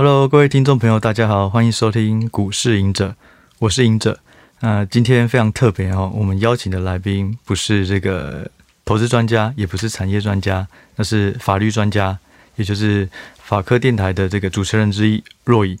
[0.00, 3.16] Hello，各位听众朋友，大家好，欢迎收听股市隐者，
[3.58, 4.20] 我是隐者。
[4.60, 8.48] 那、呃、今天非常特别哦，我们邀请的来宾不是这个
[8.84, 10.64] 投资专家，也不是产业专家，
[10.94, 12.16] 那是法律专家，
[12.54, 13.08] 也就是
[13.42, 15.76] 法科电台的这个主持人之一若乙。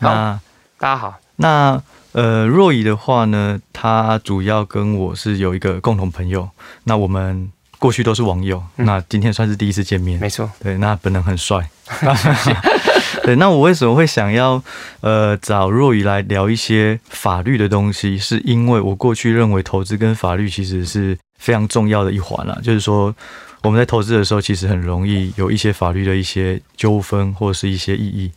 [0.00, 0.40] 那
[0.76, 1.14] 大家好。
[1.36, 6.50] 那呃，若乙的话呢，他主要跟我是有一个共同朋友。
[6.82, 10.18] 那我们过去都是网友，嗯、那今天算是第一次见面。
[10.18, 11.70] 没错，对，那本人很帅。
[13.24, 14.62] 对，那我为什么会想要
[15.00, 18.16] 呃找若雨来聊一些法律的东西？
[18.16, 22.58] 是因为我过去认为投资跟法律其实是非常重要的一环啦。
[22.62, 23.14] 就是说
[23.62, 28.32] 我们在投资的时候，其实很容易有一些法律的一些纠纷或者是一些异议。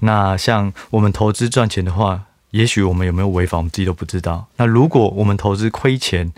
[0.00, 4.46] 那像我们投资赚钱的话，也许我们有没有违法，我们自己都不知道。
[4.56, 6.32] 那如果我们投资亏钱，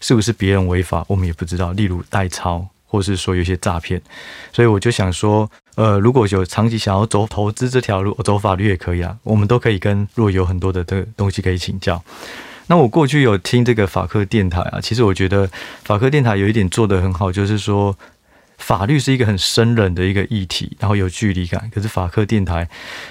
[0.00, 1.72] 是不是别人违法，我们也不知道。
[1.72, 2.66] 例如代抄。
[2.94, 4.00] 或是说有些诈骗，
[4.52, 12.00] 所以我就想说，呃，如果有长期想要走投资这条路，走法律也可以啊，我们都可以跟若有很多的这个东西可以请教。
[12.68, 15.50] 那我过去有听这个法科电台啊，其实我觉得
[15.82, 17.98] 法科电台有一点做得很好，就是说
[18.58, 21.68] 法律是一个很生冷的一个议题，然后有距离感。
[21.74, 22.68] 可是法科电台，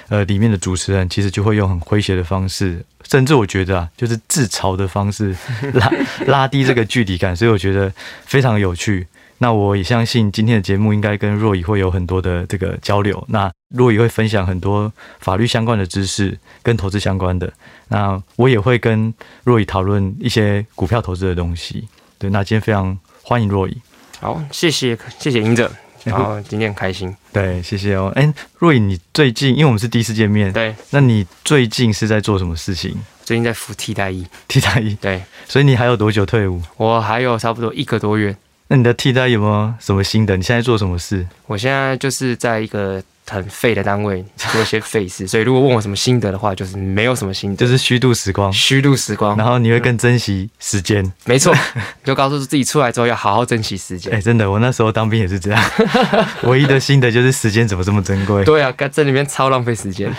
[0.08, 5.36] 呃，里面的主持人其实就会用很诙谐的方式，甚至我觉得啊，就是自嘲的方式
[5.74, 5.92] 拉
[6.26, 7.92] 拉低这个距离感，所以我觉得
[8.24, 9.06] 非常有趣。
[9.38, 13.22] 那我也相信今天的节目应该跟若乙会有很多的这个交流。
[13.28, 17.52] 那若乙会分享很多法律相关的知识，跟投资相关的。
[17.88, 21.86] 那我也会跟若乙讨论一些股票投资的东西。
[22.18, 23.76] 对，那今天非常欢迎若乙。
[24.20, 25.70] 好，谢谢谢谢赢者，
[26.04, 27.14] 然后今天很开心。
[27.32, 28.10] 对，谢谢哦。
[28.14, 32.96] 哎，若乙，你最近因为我们是第一次见面，对，那你最近是在做什么事情？
[33.24, 34.24] 最近在服替代役。
[34.46, 34.94] 替代役。
[35.00, 36.62] 对， 所以你还有多久退伍？
[36.76, 38.34] 我还有差不多一个多月。
[38.68, 40.36] 那你的替代有没有什么心得？
[40.36, 41.26] 你现在做什么事？
[41.46, 49.36] 我现在就是在一个很废的单位做一些废事， 所以如果问我什么心得的话，就是没有什么心得，就是虚度时光，虚度时光。
[49.36, 51.54] 然后你会更珍惜时间，没错，
[52.02, 54.10] 就告诉自己出来之后要好好珍惜时间。
[54.14, 55.70] 哎、欸，真的，我那时候当兵也是这样，
[56.44, 58.44] 唯一的心得就是时间怎么这么珍贵。
[58.44, 60.10] 对啊，在里面超浪费时间。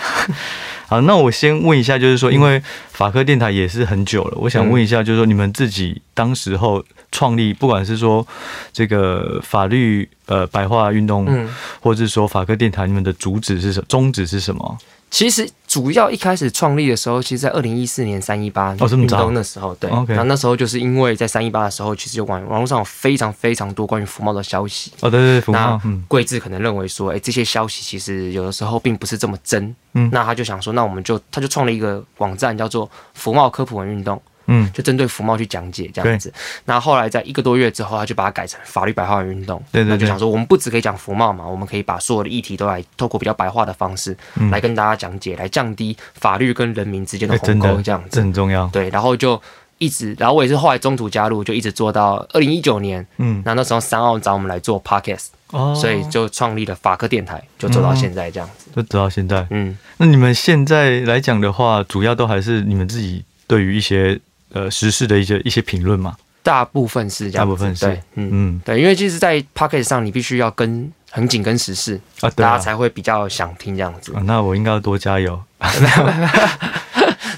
[0.88, 8.24] 好，那我先问一下，就是说，因为法科电台也是很久了，我想问一下，就是说，你们自己当时候创立，不管是说
[8.72, 11.48] 这个法律呃白话运动，嗯，
[11.80, 13.86] 或者是说法科电台，你们的主旨是什么？
[13.88, 14.78] 宗旨是什么？
[15.08, 20.24] 其实主要一开始创立的时候，其实，在二零一四年三一八运动那时候，对，那、okay.
[20.24, 24.92] 那时候就是因为在三一八的时候，其实有网网络上有非常非常多关于福茂的消息。
[25.00, 25.80] 哦，对对对，服贸。
[25.84, 29.74] 那桂志可能认为说，哎、欸，这些消息其实有的时候并不是这么真。
[29.94, 34.20] 嗯，那他就想说，那我们就他就创了一个网站，叫做福茂科普文运动。
[34.46, 36.32] 嗯，就针对服贸去讲解这样子。
[36.64, 39.62] 那后来在一个多月之后，他就把它改成法律白话文运动。
[39.72, 39.90] 对对对。
[39.90, 44.16] 那就想说，我们不只可以讲服贸嘛，我们可以把所有的议题都来透过比较白话的方式
[44.50, 48.08] 来跟大家讲解，来降低法律跟人民之间的鸿沟，这样子。
[48.12, 48.66] 这很重要。
[48.68, 49.40] 对，然后就
[49.78, 53.06] 一直，然后我也是后来中途加入，就一直做到二零一九年。
[53.18, 53.42] 嗯。
[53.44, 58.70] 那那时候三奥找我们来做 podcast，哦，所以就创立了法科电台，就做到现在这样子。
[58.76, 59.46] 就做到现在。
[59.50, 59.76] 嗯。
[59.96, 64.20] 那你们现在来讲的话，主要都还是你们自己对于一些。
[64.52, 74.14] 呃，时事的一些一些评论嘛，大部分是这样，大部分是，对，嗯嗯，对，因为其实，在 Podcast 上，你必须要跟很紧跟时事啊，大家才会比较想听这样子。
[74.14, 75.42] 啊，那我应该要多加油。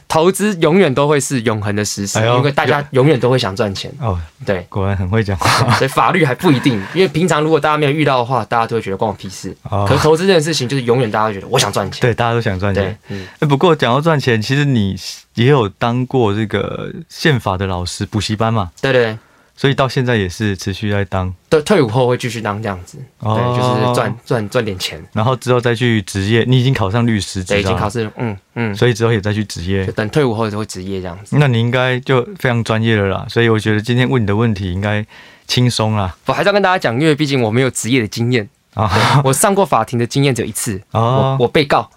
[0.09, 3.93] 投资永远都会是永恒的实事，因为大家永远都会想赚钱。
[4.01, 5.71] 哦，对，果然很会讲话。
[5.77, 9.55] 所以法律还不一定，因为平常如果大家没有遇到的话，大家都会觉得关我屁事。
[9.65, 12.01] 哦，可是投资这件事情，就是永远大家都觉得我想赚钱。
[12.01, 12.99] 对，大家都想赚钱。
[13.09, 13.27] 嗯。
[13.41, 14.97] 不过讲到赚钱，其实你
[15.35, 18.71] 也有当过这个宪法的老师，补习班嘛？
[18.81, 19.19] 对对。
[19.61, 26.45] 所以到现在也是持续在当，对，退伍后会继续当这样子，哦、对，就是赚赚赚点钱，然后之后再去职业。
[26.47, 31.37] 你已经考上律师，对，已经考试，嗯嗯，所以之后也再去职业，等退伍后就会职业这样子。
[31.37, 35.05] 那你应该就非常专业了啦，所以我觉得今天问你的问题应该
[35.49, 36.15] 轻松啦。
[36.27, 41.91] 我还是要跟大家讲，因为毕竟我没有职业的经验啊，我上过法庭的经验只有一次， 哦、我我被告，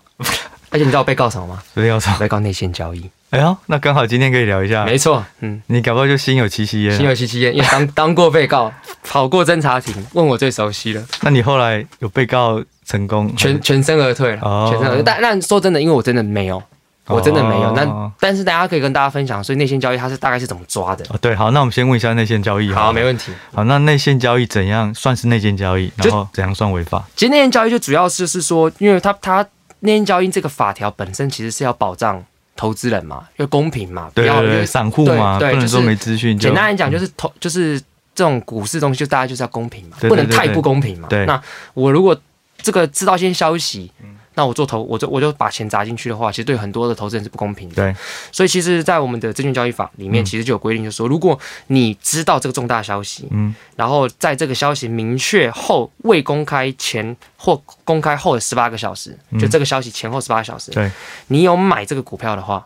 [0.72, 1.62] 而且你知道我被告什么吗？
[1.76, 2.18] 被告什么？
[2.18, 3.08] 被告内线交易。
[3.32, 4.84] 哎呦，那刚好今天可以聊一下。
[4.84, 6.98] 没错，嗯，你搞不好就心有戚戚焉。
[6.98, 8.70] 心有戚戚焉，因为当 当过被告，
[9.04, 11.02] 跑过侦查庭，问我最熟悉了。
[11.22, 13.34] 那你后来有被告成功？
[13.38, 14.42] 全全身而退了。
[14.42, 15.04] 哦，全身而退。
[15.04, 16.62] 但但说真的，因为我真的没有，
[17.08, 17.70] 我真的没有。
[17.70, 21.06] 哦、那但是大家可以跟大家分享，所以内线交易它是大概是怎么抓的？
[21.08, 22.88] 哦，对，好，那我们先问一下内线交易好。
[22.88, 23.32] 好，没问题。
[23.54, 25.90] 好，那内线交易怎样算是内线交易？
[25.96, 27.02] 然后怎样算违法？
[27.16, 29.48] 其实内线交易就主要是是说，因为它它
[29.80, 32.22] 内线交易这个法条本身其实是要保障。
[32.56, 36.38] 投资人嘛，要公平嘛，对要散户嘛，对，就是说没资讯。
[36.38, 37.80] 简单来讲，就是投、嗯，就是
[38.14, 41.08] 这种股市东西，就大家就是要公平嘛，不能太不公平嘛。
[41.08, 41.42] 对，那
[41.74, 42.20] 我如果
[42.62, 43.92] 这个知道一些消息，
[44.34, 47.76] 那我做投，我就我就把钱砸进去的话，其实对很多的投资人是不公平的。
[47.76, 47.96] 对，
[48.32, 51.38] 所以其实，在我们的证券交易法里面，其实就有规定，就是说，如果
[51.68, 60.90] 你知道这个重大消息，嗯，然后在这个消息明确后未公开前或公开后的十八个小时，就这个消息前后十八个小时，对，
[61.28, 62.66] 你有买这个股票的话，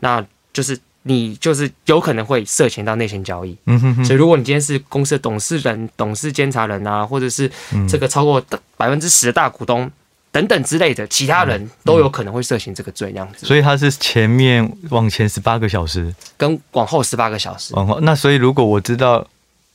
[0.00, 0.78] 那就是。
[1.04, 7.50] 你就是有可能会涉嫌到内线交易，嗯哼哼，所以如果你今天是公司的董事人、董事监察人啊，或者是
[7.88, 8.40] 这个超过
[8.76, 9.90] 百分之十的大股东
[10.32, 13.46] 等等之类的，其他人都有可能会涉嫌这个罪，这样子。
[13.46, 17.72] 所以他是前面往前十八个小时，跟往后十八个小时。
[17.76, 19.24] 往后，那所以如果我知道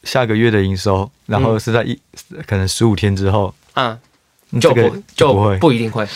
[0.03, 1.97] 下个月的营收，然后是在一
[2.45, 3.97] 可能十五天之后，嗯。
[4.61, 6.07] 就不就不会不一定会，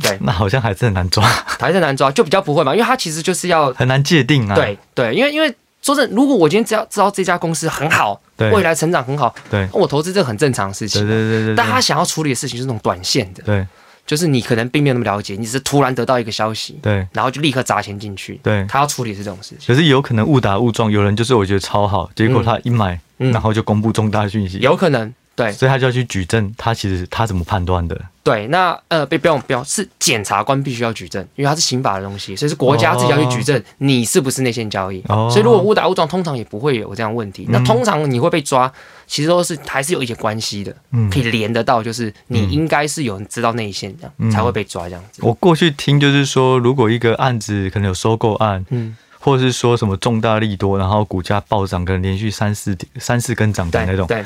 [0.00, 1.20] 对， 那好像还是很难抓，
[1.58, 4.54] 还是难抓，就比较不会嘛，因为他其实就是要很难界定啊。
[4.54, 5.52] 对对，因为因为
[5.82, 11.04] 说真的，如果我今天只要知道这家公司很好，未来成长很好，对，我投资这很正常的事情。
[11.04, 11.56] 对对对对。
[11.56, 13.66] 但他想要处理的事情是那种短线的，对，
[14.06, 19.66] 就是你可能并没有那么了解，你只是突然得到一个消息，对，然后就立刻砸钱进去，对，他要处理是这种事情。
[19.66, 25.12] 可是有可能误打误撞，有人就是我觉得超好，结果他一买，然后就公布重大讯息，有可能。
[25.34, 27.98] 对，所以他就要去举证，他其实他怎么判断的？
[28.22, 35.02] 对，那呃，不用不用，是检察官必须要举证，因为它是刑法的东西，所以是国家自己要去举证你是不是内线交易。
[35.08, 37.46] 哦，所以如果误打误撞，通常也不会有这样问题。
[37.48, 38.70] 那通常你会被抓，
[39.06, 45.22] 其实都是还是有一些关系的，嗯，可以连得到，就是你应该是有人知道内线这样才会被抓这样子。
[45.24, 54.24] 我过去听就是说，如果一个案子可能有收购案，嗯，或者是说什么重大利多，然后股价暴涨，可能连续三四三四根涨停那种，对。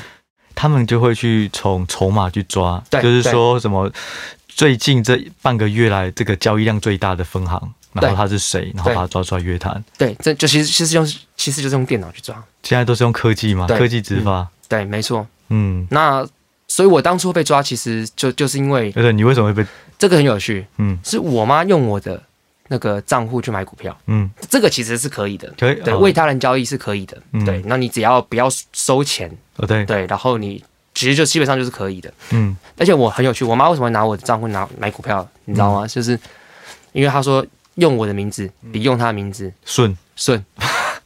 [0.57, 3.87] 他们就会去从筹码去抓，就是说什么
[4.47, 7.61] 最近这半个月来这个交易量最大的分行，
[7.93, 9.83] 然后他是谁，然后把他抓出来约谈。
[9.99, 11.05] 对，这就其实其实用
[11.35, 12.43] 其实就是用电脑去抓。
[12.63, 14.47] 现在都是用科技嘛，科技执法。
[14.67, 15.27] 对，没错。
[15.49, 16.27] 嗯，那
[16.67, 19.69] 所以我当初被抓，其实就就是因为，对，你为什么会被？
[19.99, 20.65] 这个很有趣。
[20.77, 22.23] 嗯，是我妈用我的。
[22.69, 29.31] 那个账户去买股票，嗯，这个其实是可以的，可以对，为他人交易是可以的，对，那你只要不要收钱，
[29.65, 29.85] 对。
[29.85, 30.63] 对，然后你
[30.93, 35.87] 其实就基本上就是可以的，嗯，而且我很有趣，我妈为什么会拿我的账户拿买股票，你知道吗？
[35.87, 36.19] 就是
[36.91, 37.45] 因为她说
[37.75, 39.97] 用我的名字比用她的名字顺。
[40.15, 40.43] 顺，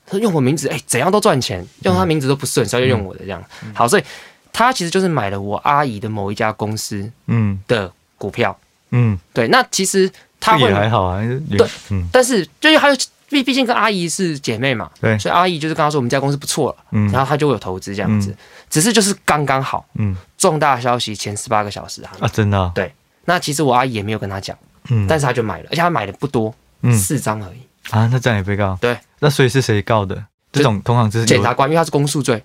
[0.06, 3.44] 她用我名字，哎，怎样都赚钱，用她名字都不顺，所以就用我的这样，
[3.74, 4.03] 好，所以
[4.51, 7.62] 她其实就是买了我阿姨的某一家公司，嗯。
[7.68, 8.57] 的股票，
[8.92, 10.12] 嗯，对，那其实。
[10.44, 11.21] 她会也还好啊，
[11.56, 12.95] 对，嗯，但是就是还有，
[13.31, 18.36] 毕毕竟跟阿姨是姐妹嘛，对，所以阿姨就是跟他说我们家公司不错了，嗯，然后他就会有投资这样子，
[18.69, 22.94] 只是就是刚刚好，嗯，重大消息前十八个小时啊，啊，真的，对，
[23.25, 24.56] 那其实我阿姨也没有跟他讲，
[24.89, 30.24] 嗯，但是他就买了，而且他买的不多，嗯，四张而已，啊，那这样也被告，对，那所以是谁告的？
[30.51, 32.44] 这种同行就是检察官，因为他是公诉罪。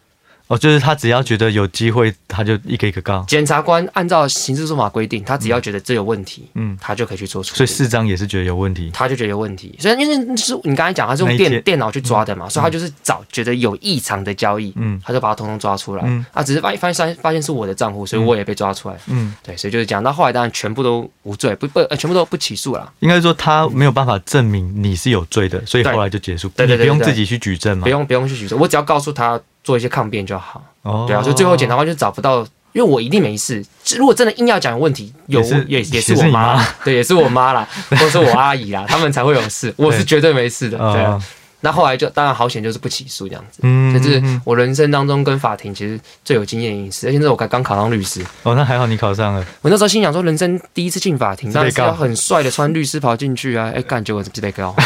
[0.49, 3.25] 哦，就是他只要觉得有机会，他就一个一个告。
[3.27, 7.57] 检察官按照刑事诉讼法规定，他只要觉得这有问题，嗯，他就可以去做处理。
[7.57, 9.75] 所以四张也是觉得有问题，他就觉得有问题。
[9.81, 16.03] 所以因为是你刚才讲，他是用电电脑去抓的嘛，所以他就是找觉得有异常的交易，嗯，他就把它通通抓出来。
[16.07, 18.97] 嗯，啊，只是发发现发现是我的账户，所以我也被抓出来。
[19.09, 22.93] 嗯，对，所以就是讲到后来，当然全部都无罪，不不，全部都不起诉了。
[23.01, 26.49] 应该说他没有办法证明你是有罪的，所以后来就结束。
[26.51, 29.41] 对对对，不用自己去举证嘛，不用不用去举证，我只要告诉他。
[29.67, 30.63] 做一些抗辩就好，
[31.09, 32.39] 对啊，所以最后检察官就找不到，
[32.73, 33.61] 因为我一定没事。
[33.97, 39.75] 如果真的硬要讲问题，有也也是我妈，对，也是我妈啦， 或者是我阿姨啦，他们才会有事。
[39.77, 40.79] 我是绝对没事的。
[40.79, 41.21] 对啊，
[41.61, 43.61] 那后来就当然好险，就是不起诉这样子。
[43.63, 48.25] 嗯，这是我人生当中跟法庭其实最有经验的一次，而且那时候我刚刚考上律师。
[48.43, 49.45] 哦，那还好你考上了。
[49.63, 53.73] 我那时候心想说，人生第一次进法庭，当然是要很帅的穿律师袍进去啊！
[53.75, 54.75] 哎，干结果是被告。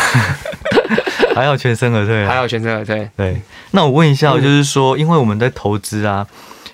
[1.35, 3.09] 还好全身而退，还好全身而退。
[3.17, 6.27] 对，那我问一下，就是说，因为我们在投资啊，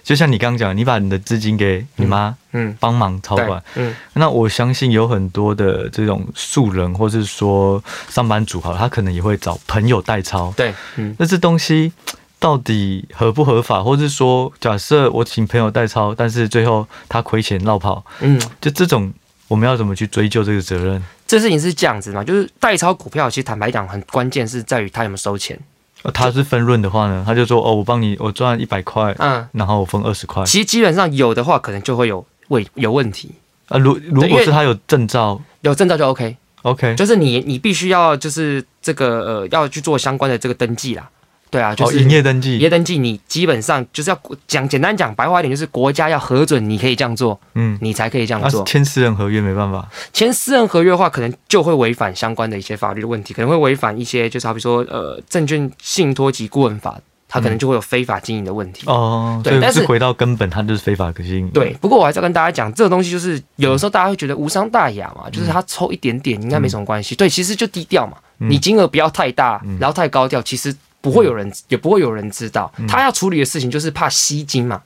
[0.07, 11.93] 就像你刚刚讲，你把你的资金给你妈，嗯，帮忙操管，嗯，那我相信有很多的这种素人，或是说上班族，好，他可能也会找朋友代操，对，嗯，那这东西
[12.39, 19.13] 到底合不合法，或是说，假设我请朋友代操，但是最后他亏钱落跑，嗯，就这种，
[19.49, 21.03] 我们要怎么去追究这个责任？
[21.27, 25.59] 这事情是这样子嘛，就是代操股票，其实坦白讲，很关键是在于他有没有收钱。
[26.07, 30.45] 呃，他是分润的话呢，他就说哦，我帮你，我赚一百块，嗯，然后我分二十块。
[30.45, 33.33] 其实基本上有的话，可能就会有问有问题。
[33.69, 41.11] 啊，如如果是他有证照，有证照就 OK，OK，Okay 就是你你必须要就是这个呃要去做相关的这个登记啦。
[41.49, 48.65] 对啊，就是营业登记，营业登记，你基本上就是要讲简单讲白话一点，就是国家要核准你可以这样做，嗯，你才可以这样做。
[48.65, 56.99] 签私人合约没办法，签私人合约的话，可能就会违反相关的一些法律的问题，可能会违反一些，就是好比说，呃，证券信托及顾问法
[57.29, 58.85] 他可能就会有非法经营的问题。
[58.87, 61.49] 哦，对，但是回到根本，它就是非法经营。
[61.51, 67.15] 对，不过我还是要跟大家讲，这个东西就是有的时候大家会觉得无伤大雅嘛，就是他抽一点点应该没什么关系。
[67.15, 70.75] 对，其实就低调嘛，你金额不要太大，然后太高调，其实。
[71.07, 72.73] 不会有人，也不会有人知道。
[72.89, 74.83] 他要处理的事情就是怕吸金嘛，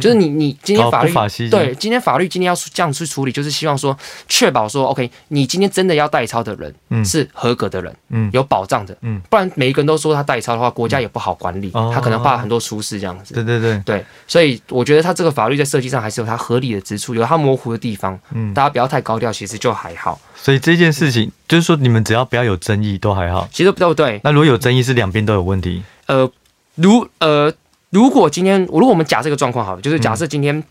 [0.00, 1.14] 就是你你今天法律
[1.48, 3.96] 对今天法律今天要这样去处理，就是希望说
[4.28, 7.94] 确保说 OK，你今天真的要代抄的人是合格的人，
[8.32, 8.96] 有保障的，
[9.28, 13.32] 不然每一个人都说他代抄的话，国家也不好管理，他可能怕很多出事这样子。
[13.34, 13.80] 对对对。
[13.84, 18.18] 对，所以我觉得他这个法律在设计上还是有它合理的之处，有它模糊的地方，
[18.54, 20.20] 大家不要太高调，其实就还好。
[20.42, 23.48] 所以这件事情就是说，你们只要不要有争议都还好。
[23.52, 24.20] 其实都对。
[24.24, 25.82] 那如果有争议，是两边都有问题。
[26.06, 26.30] 呃，
[26.76, 27.52] 如呃，
[27.90, 30.62] 如果今天，如果我们假设一个状况好了，就是假设今天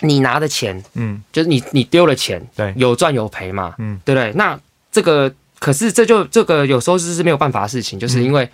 [0.00, 4.32] 你拿的钱，嗯，就是你你丢了钱，对，有赚有赔嘛，嗯，对不对？
[4.34, 4.58] 那
[4.92, 8.48] 这个可是这就这个有时候是没有办法的事情，就是因为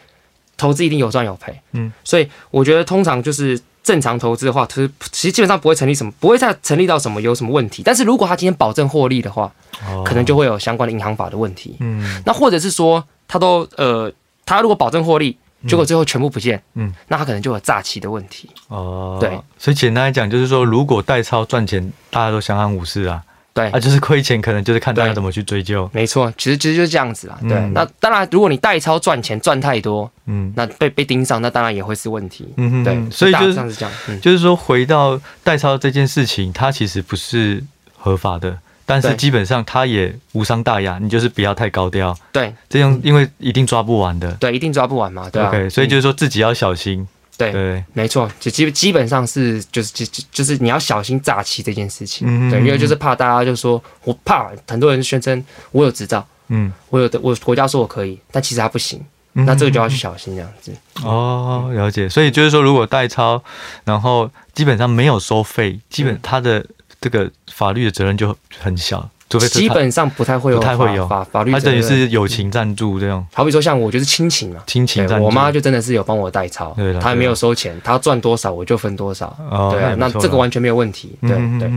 [0.56, 3.60] 投资一定有赚有赔，嗯，所以我觉得通常就是。
[3.82, 7.82] 正常投资的话，其实其实基本上不会成立什么，不会再成立到什么有什么问题。
[7.84, 9.52] 但是如果他今天保证获利的话，
[9.88, 11.76] 哦、可能就会有相关的银行法的问题。
[11.80, 14.12] 嗯，那或者是说他都呃，
[14.46, 15.36] 他如果保证获利，
[15.66, 18.48] 结果最后全部不见，嗯，那他可能就有诈欺的问题。
[18.68, 23.22] 哦，对，所以简单来讲，就是说如果代操赚钱，大家都相安无事啊。
[23.54, 25.88] 对，啊，就是亏钱，可能就是看大家怎么去追究。
[25.92, 27.38] 没错，其实其实就是这样子啦。
[27.42, 32.48] 对，嗯、那当然，如果你代操赚钱赚太多，嗯，那被被盯上，那当然也会是问题。
[32.56, 37.62] 嗯哼，对，所以就是这样子讲，嗯、就是说回到代操这件事情，它其实不是
[37.98, 38.56] 合法的，
[38.86, 42.16] 但是基本上它也无伤大雅，你就是不要太高调。
[42.32, 44.32] 对，这样因为一定抓不完的。
[44.40, 45.28] 对，一定抓不完嘛。
[45.30, 47.06] 对、啊、OK，所以就是说自己要小心。
[47.36, 47.84] 对，对。
[47.92, 60.72] 没错，就基基本上是就是就就是你要小心诈欺这件事情，嗯、对，因为就是怕大家就说我怕很多人宣称我有执照，嗯，我有的我国家说我可以，但其实他不行，嗯、那这个就要去小心这样子。
[61.02, 63.42] 哦，了解，所以就是说如果代抄，
[63.84, 66.64] 然后基本上没有收费，基本他的
[67.00, 69.08] 这个法律的责任就很小。
[69.40, 71.52] 基本上不太会有，不太会有法法律。
[71.52, 73.26] 它等于是友情赞助这样。
[73.32, 75.24] 好比说像我就是亲情嘛，亲情赞助。
[75.24, 79.36] 我妈就真的是有帮我代操，她也没有收钱，她赚多少我就分多少。
[79.72, 81.16] 对啊，那这个完全没有问题。
[81.20, 81.70] 对对。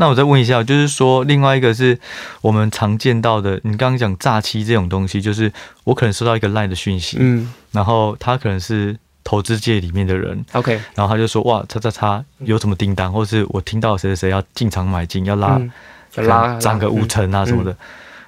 [0.00, 1.98] 那我再问一下，就是说另外一个是
[2.40, 15.60] 我们常见到的，你刚刚讲诈欺这种东西，就是我可能收到一个 LINE 的讯息，嗯，然后他可能是投资界里面的人，OK，然后他就说哇，叉叉叉有什么订单，或是我听到谁谁谁要进场买进，要拉。
[16.22, 17.76] 拉涨个五成啊什么的，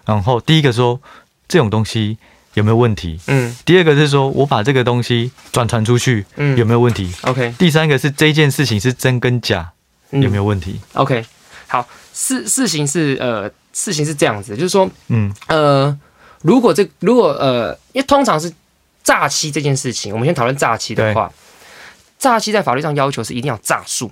[0.05, 1.01] 然后第一个说
[1.49, 2.17] 这种东西
[2.55, 3.19] 有没有问题？
[3.27, 9.71] 嗯，第二个是说我把这个东西转传出去，嗯，有没有问题？OK，第三个是这件事情是真跟假，
[10.11, 11.25] 有没有问题？OK，
[11.69, 15.33] 好，事事情是呃，事情是这样子，就是说，嗯。
[15.47, 15.99] 呃，
[16.43, 18.53] 如果这如果呃，因为通常是
[19.05, 21.31] 诈欺这件事情，我们先讨论诈欺的话，
[22.19, 24.11] 诈欺在法律上要求是一定要诈术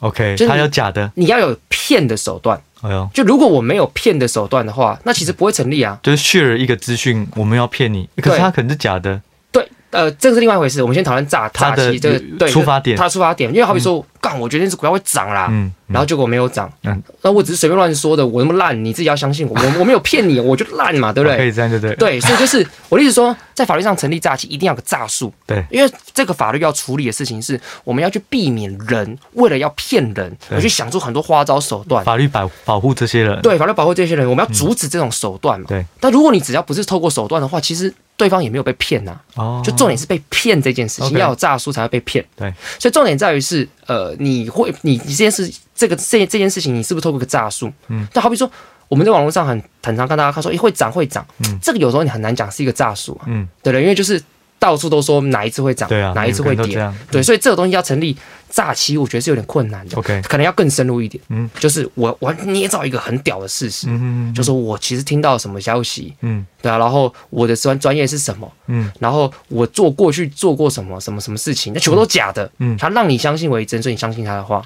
[0.00, 2.60] ，OK，就是他有假的，你要有骗的手段。
[2.82, 5.98] 哎呦，就如果我没有骗的手段的话，那其实不会成立啊。
[6.02, 9.20] 就是 share 一个资讯，我们要骗你，可是他可能是假的。
[9.50, 10.82] 对，呃，这个是另外一回事。
[10.82, 14.04] 我们先讨论诈诈欺这个对出发点，他出发点，因为好比说。
[14.20, 21.36] 干，我觉得这股票会涨啦，嗯，然后结果没有涨，嗯，那我只是随便乱说的，我那么烂，你自己要相信我，我我没有骗你，我就烂嘛，对不对？
[21.36, 35.84] 可以这样，对对对，所以就是我的意思说，在法律上成立诈欺，一定要有个诈术， 对，因为这个法律要处理的事情是，我们要去避免人为了要骗人而去想出很多花招手段，法律保保护这些人，对，法律保护这些人，我们要阻止这种手段嘛，对。
[36.00, 44.74] 但如果你只要不是透过手段的话，其实对方也没有被骗呐，哦，就重点是被骗这件事情，要有诈术才会被骗，对，所以重点在于是，呃，你会。
[44.82, 47.72] 你你这件事，这个这这件事情，你是不是透过个诈术？
[47.88, 48.50] 嗯，就好比说，
[48.88, 54.22] 我们在网络上很很常看大家看说，诶、欸，会涨会涨，嗯，这个有时候你很难讲是一个诈术啊，嗯，对的，因为就是
[54.58, 58.16] 到处都说哪一次会涨，对啊，哪一次会跌，嗯、对，所以这个东西要成立
[58.50, 74.64] 诈欺，我觉得是有点困难的，OK，可能要更深入一点，嗯，就是我我捏造一个很屌的事实，嗯，就说我其实听到什么消息，嗯，对啊，然后我的专专业是什么，嗯，然后我做过去做过什么什么什么事情，那全部都假的，嗯，他让你相信为真，所以你相信他的话。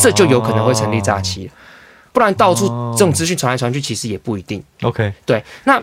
[0.00, 1.50] 这就有可能会成立诈欺，
[2.12, 4.62] 不然到处这种资讯传来传去，其实也不一定。
[4.82, 5.42] OK，对。
[5.64, 5.82] 那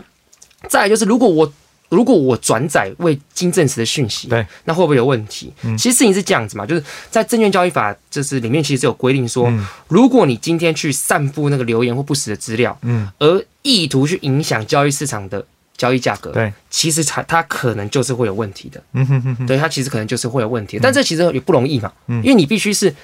[0.68, 1.52] 再来就是，如果我
[1.90, 5.52] 如果我转载未经证实的讯息，对，那会不会有问题？
[5.76, 9.52] 其实事情是这样子嘛，就是在证券交易法就是里面其实有规定说，
[9.88, 15.44] 如果你今天去散布那个留言或不实的资料，嗯，而意图去影响交易市场的
[15.76, 18.82] 交易价格，对，其实它它可能就是会有问题的。
[18.94, 22.94] 嗯哼哼哼，对，它其实可能就是会有问题，但这其实也不容易嘛，因为你必须是。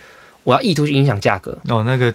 [0.46, 1.58] 我要意图去影响价格。
[1.66, 2.14] 哦，那个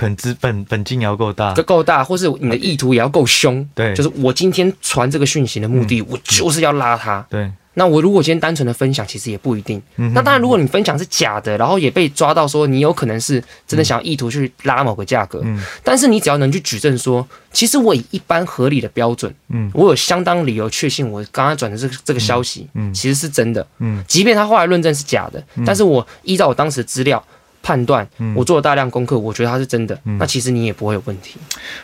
[0.00, 3.68] 可能资本本金也要够大，够大，或是你的意图也要够凶。
[3.74, 7.22] 对，就是我今天传这个讯息的目的，嗯、我就是要拉他。
[7.28, 9.78] 对，那我如果今天单纯的分享，其实也不一定。
[9.96, 27.22] 嗯、那当然，如果你分享是假的，然后也被抓到说你有可能是真的想要意图去拉某个价格，嗯，但是你只要能去举证说，其实我以一般合理的标准，嗯，我有相当理由确信我刚刚转的这个这个消息，嗯，其实是真的，嗯，即便他后来论证是假的，嗯、但是我依照我当时的资料
[27.62, 31.38] 判断，嗯、我做了大量功课，我觉得它是真的，嗯、那其实你也不会有问题。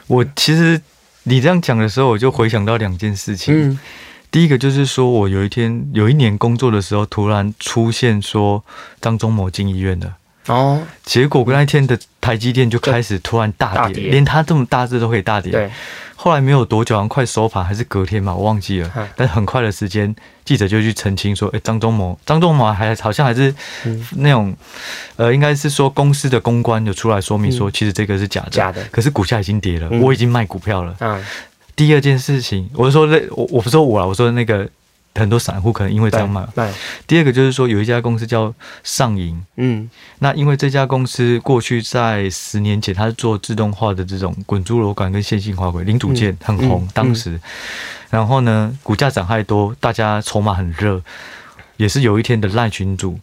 [0.07, 0.81] 我其实
[1.25, 3.79] 你这样讲的时候，我就回想到两件事情，嗯。
[4.29, 8.63] 第一个就是说，我有一天有一年工作的时候，突然出现说
[9.01, 10.17] 张忠谋进医院了
[10.49, 15.53] 哦，结果那一天的台积电就开始突然大跌，连他这么大字都可以大跌。
[15.53, 15.71] 对，
[16.17, 18.91] 后来没有多久，好像快收盘还是隔天嘛，我忘记了。
[19.15, 20.13] 但很快的时间，
[20.45, 23.55] 记者就去澄清说，哎，张忠谋，张忠谋还好像还是
[24.17, 24.57] 那种，
[25.17, 28.83] 呃，应该是说公司的公关有出来说明说，其实这个是假的，假的。
[28.91, 30.97] 可是股价已经跌了，我已经卖股票了。
[31.01, 31.25] 嗯。
[31.77, 34.67] 第二件事情，我是说那我我不说我了，我说那个
[35.17, 36.47] 很多散户可能因为这样卖。
[36.55, 36.71] 对。
[37.07, 47.41] 第二个就是说，有一家公司叫上银，嗯，那因为这家公司过去在十年前，它是做自动化的这种滚珠螺杆跟线性滑轨零组件很红，嗯、当时，
[48.11, 51.01] 然后呢，股价涨太多，大家筹码很热，
[51.77, 53.19] 也是有一天的烂群组。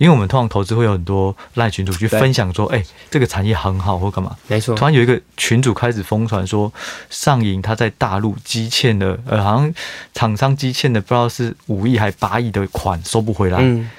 [0.00, 4.34] 因为我们通常投资会有很多赖群主去分享说，哎这个产业很好或干嘛？
[4.48, 4.74] 没错。
[4.74, 6.72] 突然有一个群主开始疯传说，
[7.10, 9.74] 上银他在大陆积欠的，呃，好像
[10.14, 13.58] 厂商积欠的不知道是五亿还八亿的款收不回来。
[13.60, 13.90] 嗯。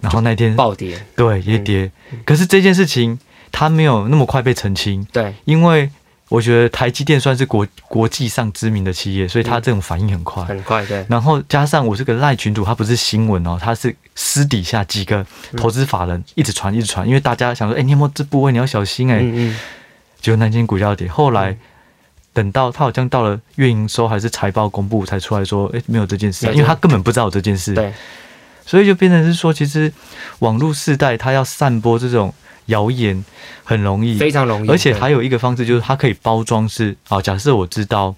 [0.00, 1.92] 然后那天暴跌，对，也跌。
[2.12, 3.18] 嗯、可是这件事情
[3.52, 5.06] 他没有那么快被澄清。
[5.12, 5.34] 对。
[5.44, 5.90] 因为。
[6.32, 11.04] 我觉得台积电算是国国际上知名的企业，所以它这种反应很快，很快，对。
[11.06, 15.26] 然后加上我这个赖群主，他不是新闻哦，他是私底下几个
[15.58, 18.50] 投资法人一直传一直传，因为大家想说，哎，你有没有这部位？
[18.50, 19.18] 你要小心哎。
[19.20, 19.58] 嗯嗯。
[20.22, 21.54] 结果南京股价跌，后来
[22.32, 27.74] 等到他好像到了月营收还是财报公布才出来说，哎，没有这件事，因为他根本不知道有这件事。
[27.74, 27.92] 对。
[28.64, 29.92] 所以就变成是说，其实
[30.38, 32.32] 网络世代他要散播这种。
[32.72, 33.24] 谣言
[33.62, 38.14] 很容易，非常容易，而且还有一个方式就是它可以包装是啊，假设我知道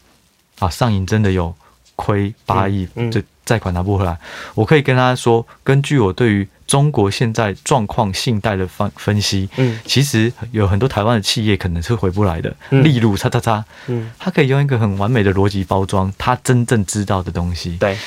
[0.59, 1.55] 啊，上银真的有
[1.97, 4.17] 亏八亿，这贷款拿不回来，
[4.55, 17.99] 我可以跟他说，根据我对于中国现在状况信贷的分分析，嗯，其实有很多台湾的企业可能是回不来的，例如叉叉叉，嗯，他可以用一个很完美的逻辑包装他真正知道的东西，对，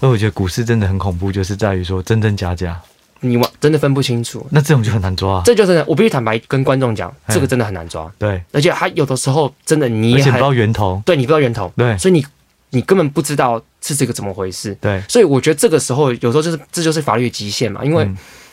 [0.00, 2.80] 而我觉得股市真的很恐怖，就是在于说真真假假。
[3.20, 5.42] 你完真的分不清楚，那这种就很难抓啊。
[5.44, 8.10] 这就是我必须坦白跟观众讲，这个真的很难抓。
[8.18, 12.24] 对，而且还有的时候真的你也不知道源头，对，你不知道源头，对，所以你
[12.70, 14.74] 你根本不知道是这个怎么回事。
[14.80, 18.08] 对，所以我觉得这个时候有时候就是这就是法律的极限嘛，因为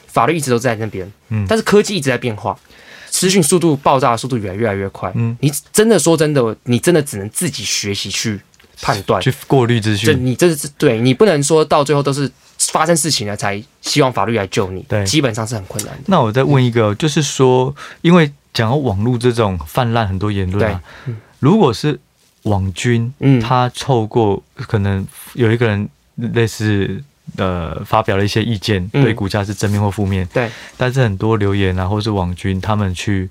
[0.08, 2.58] 法律一直都在那边，嗯，但是科技一直在变化，
[3.10, 8.40] 资讯速度爆炸的速度越来越来越快，嗯，你真的说真的，你真的只能自己学习去
[8.82, 10.20] 判断，去过滤资讯。
[10.26, 12.30] 你这是对你不能说到最后都是。
[12.72, 16.04] 发生事情了才希望法律来救你，对，基本上是很困难的。
[16.08, 20.82] 那我再问一个，就是说，因为讲到网络这种泛滥很多言论啊，
[21.40, 21.98] 如果是
[22.44, 27.02] 网军，嗯，他透过可能有一个人类似
[27.38, 33.30] 呃发表了一些意见，对股价是正面或负面，对，但是很多留言啊，或是网军他们去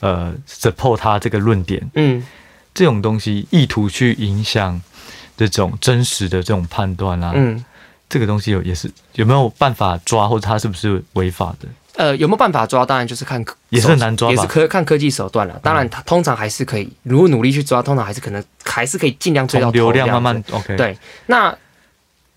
[0.00, 2.24] 呃 support 他这个论点，嗯，
[2.72, 4.80] 这种东西意图去影响
[5.36, 7.64] 这种真实的这种判断啊，嗯。
[8.10, 11.68] 这个东西有也是有没有办法抓，或者它是不是违法的？
[11.96, 12.84] 呃，有没有办法抓？
[12.84, 15.58] 当然就是看也是很难抓，也是科看科技手段了。
[15.62, 20.76] 当然，它通常还是可以，如果努力去抓，通常还是可能还是可以尽量追到流量，慢慢 OK。
[20.76, 20.96] 对，
[21.26, 21.54] 那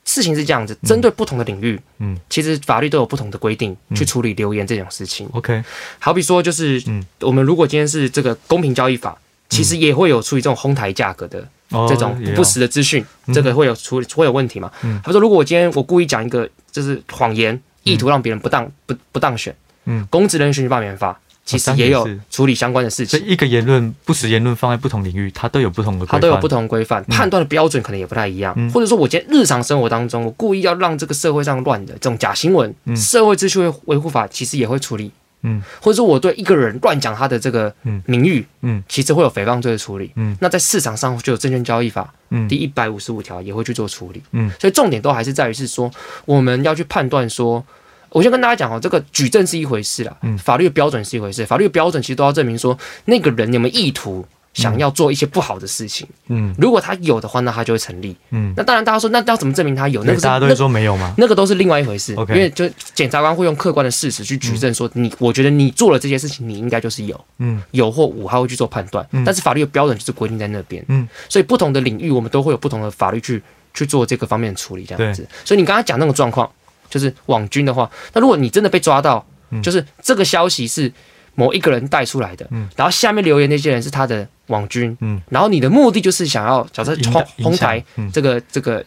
[0.05, 5.29] 事情是这样子，针对不同的领域，嗯，其实法律都有不同的规定去处理留言这种事情。
[5.31, 5.63] OK，
[5.97, 9.17] 好比说就是，嗯，我们如果今天是这个公平交易法，
[9.49, 11.47] 其实也会有处理这种哄抬价格的。
[11.89, 14.71] 这种不实的资讯，这个会有处理会有问题嘛？
[15.03, 19.55] 他说，如果我今天我故意讲一个就是谎言，意图让别人不当不不当选，
[19.85, 23.19] 嗯，公职人员选举罢免法其实也有处理相关的事情。
[23.19, 28.53] 这一个言论不实言论放在不同领域，它都有不同的，它都有不同规范，判断的标准可能也不太一样。
[28.71, 35.11] 或者说，我今天日常生活当中，我故意要让这个社会上乱的这种假新闻，社会秩序维护法其实也会处理。
[35.43, 37.73] 嗯，或者说我对一个人乱讲他的这个
[38.05, 45.91] 名誉，嗯，其实会有诽谤罪的处理，嗯，那在市场上就有证券交易法，嗯，第一百五十五条也会去做处理，嗯，所以重点都还是在于是说，
[46.25, 47.63] 我们要去判断说，
[48.09, 54.25] 我先跟大家讲哦，这个举证是一回事啦，嗯，法律的标准是一回事，法律的标准其实都要证明说那个人有没有意图。
[54.53, 60.03] 想要做一些不好的事情，嗯，如果他有的话，那他就会成立，嗯，那当然大家说，那要怎么证明他有？
[60.03, 61.13] 那个大家都会说没有吗？
[61.17, 62.35] 那个都是另外一回事，Okay.
[62.35, 73.41] 因为就检察官会用客观的事实去举证说你，我觉得你做了这些事情，你应该就是有，嗯，有或无，他会去做判断，嗯，但是法律的标准就是规定在那边，嗯，所以不同的领域我们都会有不同的法律去
[73.73, 75.27] 去做这个方面的处理，这样子。
[75.43, 76.47] 所以你刚才讲那个状况，
[76.89, 79.25] 就是网军的话，那如果你真的被抓到，
[79.63, 80.91] 就是这个消息是
[81.35, 84.27] 某一个人带出来的，然后下面留言那些人是他的。
[84.47, 88.85] 网军，嗯，然后你的目的就是想要假设哄哄抬这个这个，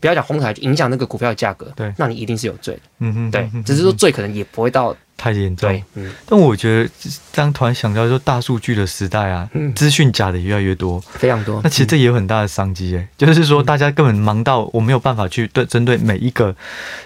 [0.00, 6.12] 不要讲哄抬，影响那个股票的价格，对，那你一定是有罪的，嗯哼，对，只是说罪可能也不会到太严重，嗯。
[6.26, 6.90] 但我觉得，
[7.32, 11.62] 当突然想到说，大数据的时代啊，资讯假的也越来越多，非常多。
[11.64, 16.54] 那其实这也有很大的商机，哎，就是说大家根本忙到我没有办法去对针对每一个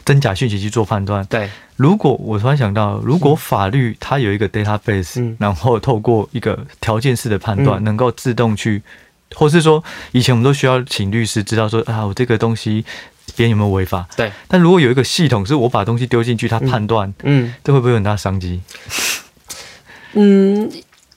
[0.04, 1.48] 真假讯息去做判断，对。
[1.76, 8.83] 如果我突然想到，如果法律它有一个 database，、嗯、然后透过一个条件式的判断，能够自动去，
[9.37, 12.85] 或是说以前我们都需要请律师知道说啊，我这个东西
[13.38, 14.05] 别人有没有违法？
[14.16, 14.33] 对。
[14.48, 18.61] 但如果有一个系统是我把东西丢进去，它判断，嗯，这会不会有很大商机？
[20.14, 20.68] 嗯，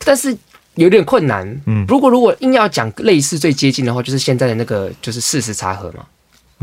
[0.06, 0.38] 但是
[0.76, 1.62] 有点困难。
[1.66, 6.06] 嗯，如果如果硬要讲类似最接近的话，就是现在的那个就是事实查核嘛。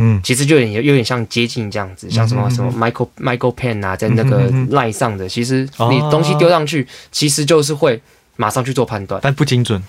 [0.00, 8.00] 嗯，其实就有点有点像接近这样子，像什么什么 Michael Michael Penn 啊，在那个 line 上的，其实你东西丢上去，其实就是会
[8.36, 9.82] 马上去做判断，但不精准，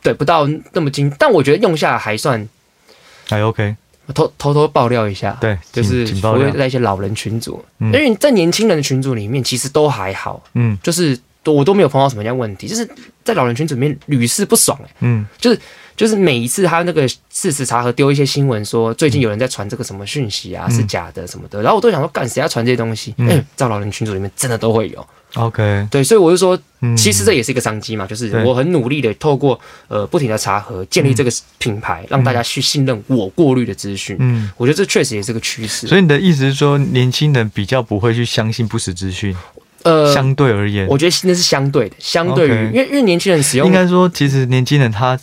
[0.00, 2.48] 对，不到那么精，但我觉得用下来还算
[3.28, 3.74] 还 OK。
[4.14, 12.88] 偷偷偷爆料一下，对，就是我会在一些老人群组，因为在年轻人的群组里面，其实都还好，嗯，就是我都没有碰到什么样问题，就是
[13.24, 15.60] 在老人群组里面屡试不爽，哎，嗯，就是。
[15.98, 23.12] 就是每一次他那个事实查核丢一些新闻说最近有人在传这个什么讯息啊，是假的什么的，然后我都想说干谁要传这些东西？
[23.18, 25.04] 嗯，在老人群组里面真的都会有。
[25.34, 26.58] OK，对，所以我就说，
[26.96, 34.16] 其实这也是一个商机嘛，就是我很努力的透过呃不停的查核建立这个品牌，让大家去信任我过滤的资讯。
[34.20, 35.86] 嗯，我觉得这确实也是个趋势。
[35.86, 39.36] 所以你的意思是说，年轻人比较不会去相信不实资讯？
[39.82, 45.18] 呃，相对而言，我觉得那是相对的，相对于因为因为年轻人使用，应该说其实年轻人他。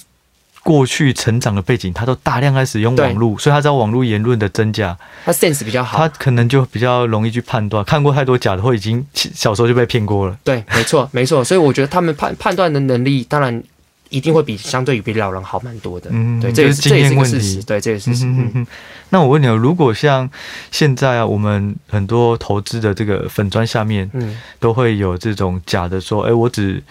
[0.66, 7.86] 过去成长的背景，他都大量在使用网络，所以他知道网络言论的真假，他 sense 比较好，他可能就比较容易去判断。
[7.86, 10.36] 看过太多假的，或已经小时候就被骗过了。
[10.44, 11.44] 对，没错， 没错。
[11.44, 13.64] 所以我觉得他们判判断的能力，当然
[14.10, 16.10] 一定会比相对于比老人好蛮多的。
[16.12, 17.62] 嗯，对，这也是经验问题。
[17.62, 18.26] 对，这也是事实。
[18.26, 18.68] 嗯嗯。
[19.10, 20.28] 那我问你，如果像
[20.72, 26.82] 现在啊，我们很多投资的这个粉砖下面，嗯，都会有这种假的说，哎，我只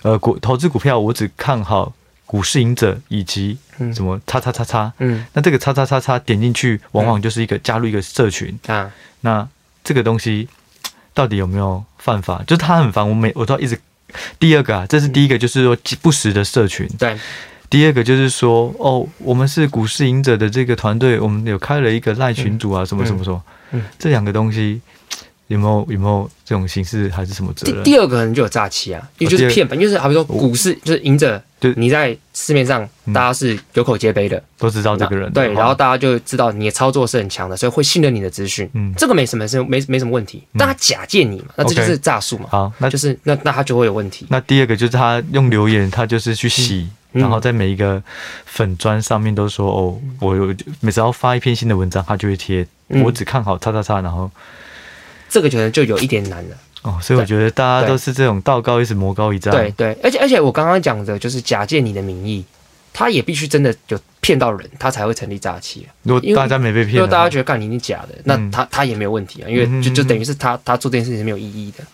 [0.00, 1.92] 呃股投资股票，我只看好。
[2.28, 3.56] 股市赢者以及
[3.94, 8.92] 什么叉叉叉叉，嗯，那这个叉叉叉叉点进去，往往就是一个加入一个社群啊。
[9.22, 9.48] 那
[9.82, 10.46] 这个东西
[11.14, 12.42] 到底有没有犯法？
[12.46, 13.80] 就是他很烦，我每我都要一直。
[14.38, 16.86] 第二个啊，这是第一个，就是说不实的社群。
[16.98, 17.18] 对。
[17.70, 23.42] 第二个就是说，哦，我们是股市赢者的这个团队，我们有开了一个赖群组啊，什么什么什么。
[23.70, 23.82] 嗯。
[23.98, 24.82] 这两个东西。
[25.48, 27.82] 有没有有没有这种形式还是什么责任？
[27.82, 44.26] 第第二个可能就有诈欺啊，因为就是骗本，就是好比说股市就是赢者，就你在市面上大家是有口皆碑的，都知道这个人，对，然后大家就知道你的操作是很强的，所以会信任你的资讯，嗯，这个没什么是没没什么问题，但他假借你嘛，那这就是诈术嘛，好，那就是那那他就会有问题。
[44.30, 48.02] 那第二个就是他用留言，他就是去洗，然后在每一个
[48.44, 54.30] 粉砖上面都说哦，我有每次要发一篇新的文章，他就会贴，我只看好叉叉叉，然后。
[55.30, 59.52] 这个可能就有一点难了哦，所以我觉得大家都是这种道高一尺，魔高一丈。
[59.52, 62.44] 对对，而且而且我刚刚讲的就是假借你的名义，
[62.92, 65.86] 他也必须真的有骗到人，他才会成立诈欺。
[66.04, 71.84] 如果大家没被骗，如果大家觉得干你你假的，那他他也没有问题啊，因为就就等于是他他做这件事情是没有意义的。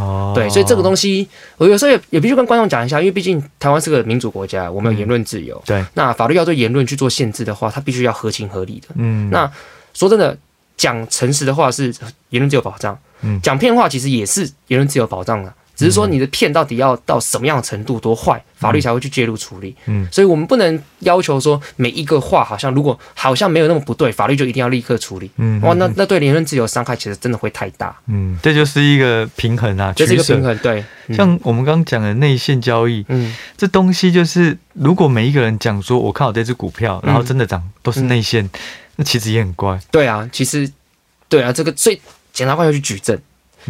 [0.00, 5.62] 哦，对，所以这个东西我有时候也也必须跟观众讲一下，因为毕竟台湾是个民主国家，我们有言论自由。
[5.66, 8.88] 对，那法律要对言论去做限制的话，它必须要合情合理的。
[8.94, 9.50] 嗯，那
[9.92, 10.34] 说真的。
[10.76, 11.94] 讲诚实的话是
[12.30, 38.48] 言论自由保障，嗯，讲骗话其实也是言论自由保障的，只是说你的骗到底要到什么样的程度多坏，法律才会去介入处理，嗯，所以我们不能要求说每一个话好像如果好像没有那么不对，法律就一定要立刻处理，嗯，哇，那那对言论自由伤害其实真的会太大，嗯，这就是一个平衡啊，这是一个平衡，对，像我们刚刚讲的内线交易，嗯，这东西就是如果每一个人讲说我看好这只股票，然后真的涨都是内线。
[38.96, 40.70] 那其实也很怪，对啊，其实，
[41.26, 41.98] 对啊，这个所以
[42.40, 43.14] 检察官要去举证，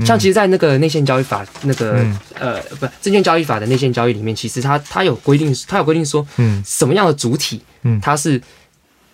[0.07, 8.41] 像其实，在那个内线交易法那个、嗯、呃，不，证券交易法的内线交易里面，其实它它有规定，它有规定说，嗯，什么样的主体，嗯，它是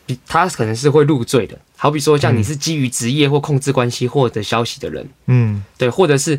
[0.05, 6.39] 比它可能是会入罪的，好比说像你是基于职业或控制关系获得消息的人，嗯，对，或者是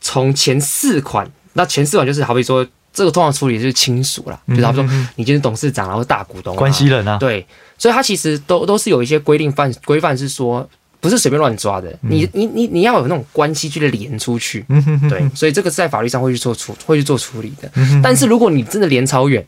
[0.00, 2.64] 从前四款，那前四款就是好比说。
[2.94, 4.84] 这个通常处理就是亲属啦，就是他说
[5.16, 7.46] 你今天董事长，然后大股东，关系人啊，对，
[7.78, 10.68] 所以他其实都都是有一些规定范规范，是说
[11.02, 14.64] 不是随便乱抓的，你你你你要有那种关系去连出去，
[15.10, 17.68] 对，所以这个是在法律上会去做处会去做处理的。
[18.00, 19.44] 但是如果你真的连超远，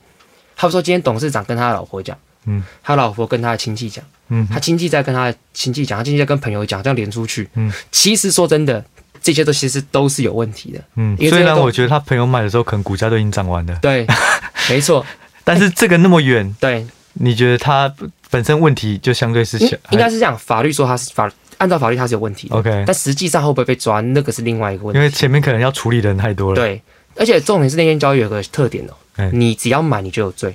[0.57, 8.85] 他说今天董事长跟他的老婆讲，嗯，他老婆跟他的亲戚讲，嗯，他亲戚在跟他的亲戚讲，他亲戚在跟朋友讲，这样连出去，嗯，其实说真的，
[9.23, 14.05] 这些都其实都是有问题的，嗯，虽然我觉得他朋友买的时候可能股价都已经涨完了，对，
[14.69, 15.07] 没错，
[15.45, 17.95] 但是这个那么远，对，你觉得他
[18.29, 21.31] 本身问题就相对是小，应该是这样，法律说他是法，
[21.65, 26.83] 按照法律它是有问题的，OK，但实际上会不会被抓，那个是另外一个问题，因为前面可能要处理的人太多了，对，
[27.17, 28.93] 而且重点是那间交易有个特点哦。
[29.33, 30.51] 你只要买，你就有罪；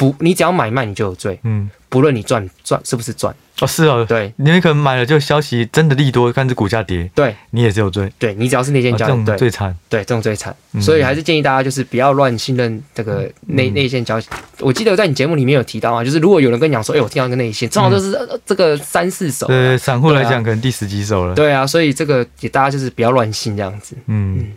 [0.00, 1.38] 不，你只要买卖，你就有罪。
[1.42, 8.10] 嗯，不论你赚赚是不是赚哦，是哦，对，你可能买了就消息真的利多，但是股价跌，对你也是有罪。
[8.18, 10.56] 对，你只要是内线交易，对，最惨，对，这种最惨。
[10.80, 14.24] 所以还是建议大家就是不要乱信任这个内内线交易。
[14.60, 21.34] 我记得在你节目里面有提到啊，就是如果有人跟你讲说，哎，我听到一个内线，正好就是这个三四手，对，散户来讲可能第十几手了。
[21.34, 23.94] 对啊，所以这个也大家就是不要乱信这样子。
[24.06, 24.54] 嗯，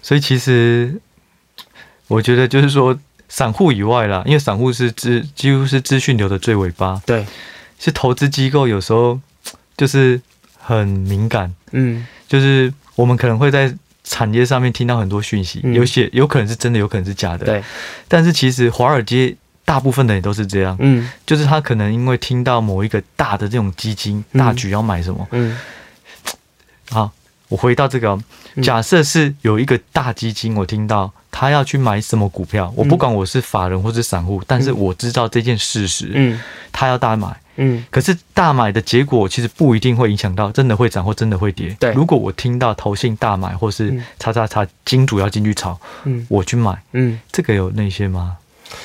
[0.00, 0.98] 所以其实
[2.08, 2.98] 我觉得就是说。
[3.28, 7.02] 散户以外啦，因为散户是资几乎是资讯流的最尾巴。
[7.04, 7.26] 对，
[7.78, 9.20] 是投资机构有时候
[9.76, 10.20] 就是
[10.58, 11.52] 很敏感。
[11.72, 17.44] 嗯，就是我们可能会在产业上面听到很多讯息，嗯、有些有可能是真的，有可能是假的。
[17.44, 17.64] 对，
[18.06, 19.34] 但是其实华尔街
[19.64, 20.76] 大部分的人都是这样。
[20.78, 25.26] 嗯，就是他可能因为听到某一个大的这种基金大举要买什么。
[25.32, 25.58] 嗯，
[26.90, 27.10] 好，
[27.48, 28.18] 我回到这个，
[28.62, 31.12] 假设是有一个大基金，我听到。
[31.38, 32.72] 他要去买什么股票？
[32.74, 36.10] 我不管我是法人或是散户，但是我知道这件事实。
[36.14, 36.40] 嗯，
[36.72, 37.28] 他要大买。
[37.56, 41.76] 嗯，可是大买的结果其实不一定会影响到真的会涨或真的会跌。
[41.78, 48.38] 对，如果我听到投信大买或是叉叉叉金主要进去炒，嗯，我去买，嗯，这个有那些吗？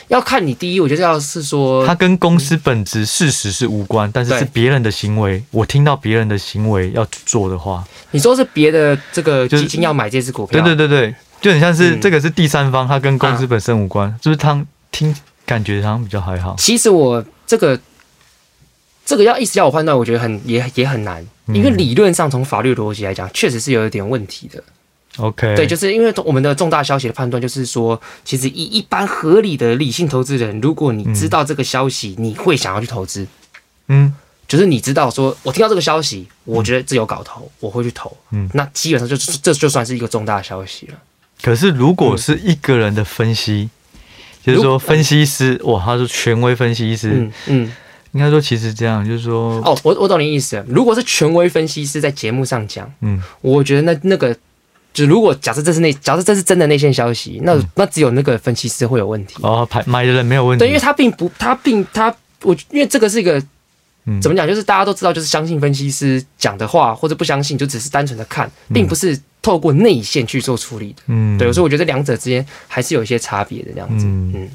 [0.09, 5.41] 要看你第一，我觉得要是说，他跟公司本质事实是无关，但是是别人的行为。
[5.51, 10.61] 我听到别人的行为要做的话，你说是别的这个基金要买这支股票？
[10.61, 11.15] 对对对对。
[11.41, 15.13] 就很像是这个是第三方，它跟公司本身无关，就是他听
[15.45, 16.55] 感觉好像比较还好。
[16.57, 17.79] 其实我这个
[19.03, 24.63] 这个要一直要我判断，我觉得很也也很难，因为理论上从法律逻辑来讲，确实是有一点问题的。
[25.17, 33.27] OK，对，就是因为我们的重大消息的判断，就是说，其实以一般合理的理性投资人，如果你知道这个消息，你会想要去投资。
[33.87, 34.15] 嗯，
[34.47, 38.15] 就是你知道说，我听到这个消息，我觉得这有搞头，我会去投。
[38.29, 40.97] 嗯，那基本上就是这就算是一个重大消息了。
[41.41, 47.73] 可是，如果是一个人的分析，嗯、就是说分析师，嗯、哇，他是权威分析师，嗯嗯，
[48.11, 50.63] 应该说其实这样，就是说，哦，我我懂你意思。
[50.67, 54.35] 如果是权威分析师在节目上讲，嗯，我觉得那那个，
[54.93, 59.35] 就如果假设这是内，假设这是真的内线消息，那、嗯、那只有那个分析师会有问题。
[59.41, 63.41] 哦，买买的人没有问题，对，因为他并不，他并他，我因为这个是一个。
[64.19, 64.47] 怎么讲？
[64.47, 71.01] 就是大家都知道，就是相信分析师讲的话，或者不相信，就只是单纯的看，并不是透过内线去做处理的。
[71.07, 74.05] 嗯，对，所以我觉得两者之间还是有一些差别的这样子。
[74.05, 74.49] 嗯，嗯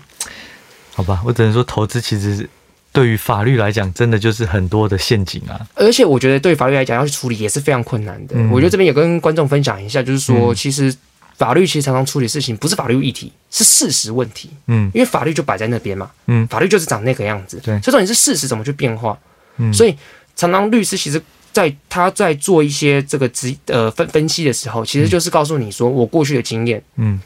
[0.95, 2.49] 好吧，我只能说，投资其实
[2.91, 5.61] 对于法律来讲，真的就是很多的陷阱啊。
[5.75, 8.35] 而且我觉得，对法律来讲，要去处理也是非常困难的。
[8.37, 10.95] 嗯、我觉得这边也跟观众分享一下，就是说，嗯、其实
[11.37, 14.49] 法律其实常常处理事情不是法律议题，是事实问题。
[14.69, 16.11] 嗯，因为法律就摆在那边嘛。
[16.29, 17.61] 嗯，法律就是长那个样子。
[17.63, 19.19] 对，所以说你是事实怎么去变化？
[19.59, 19.95] 嗯，所以
[20.35, 21.21] 常常律师其实
[21.57, 27.19] 在他在做一些这个职呃分分析的时候，其实就是告诉你说，我过去的经验，嗯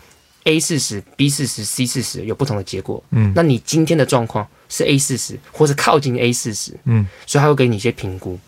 [0.44, 8.38] ，A 四十、B 四十、C 四十有不同的结果，嗯，那你今天的状况是 A 四十，或是靠近 A 四十，嗯，所以他会给你一些评估。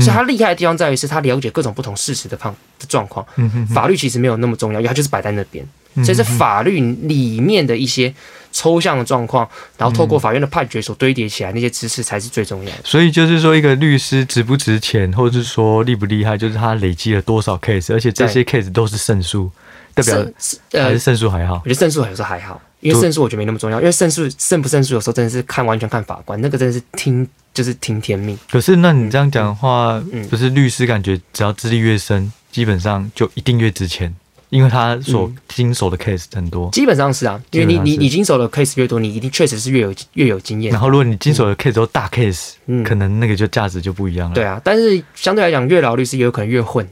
[0.00, 3.26] 所以他厉害的地方在于是他了解各种不同事实的况的状况。
[3.36, 5.62] 嗯哼，法律其实没有那么重要，因为它就是摆在那边。
[6.04, 8.12] 所以是法律里面的一些
[8.52, 12.78] 抽象的状况，然后透过法院的判决所堆叠起来那些知识才是最重要的。
[12.84, 19.50] 所以就是说，一个律师值不值钱，或者是说厉不厉害，就是他累积了多少 case，而且这些 case 都是胜诉，
[19.94, 20.26] 代表
[20.72, 21.60] 还是胜诉还好。
[21.64, 28.38] 我觉得胜诉有时候还好，因为胜诉我觉得没那么重要，因为胜诉胜不胜诉有时候真的是看完全看法官，那个真的是听就是听天命。
[28.50, 34.14] 可是那你这样讲的话，不是律师感觉只要资历越深，基本上就一定越值钱。
[34.48, 40.72] 因为他所经手的 case 很多，基本上是啊，因为你你你经手的 case 越多，你一定确实是越有越有经验。
[40.72, 44.34] 然后如果你经手的 case 都大 case，嗯，可能那个就价值就不一样了。
[44.34, 46.86] 对啊，但是相对来讲，越老律师也有可能越混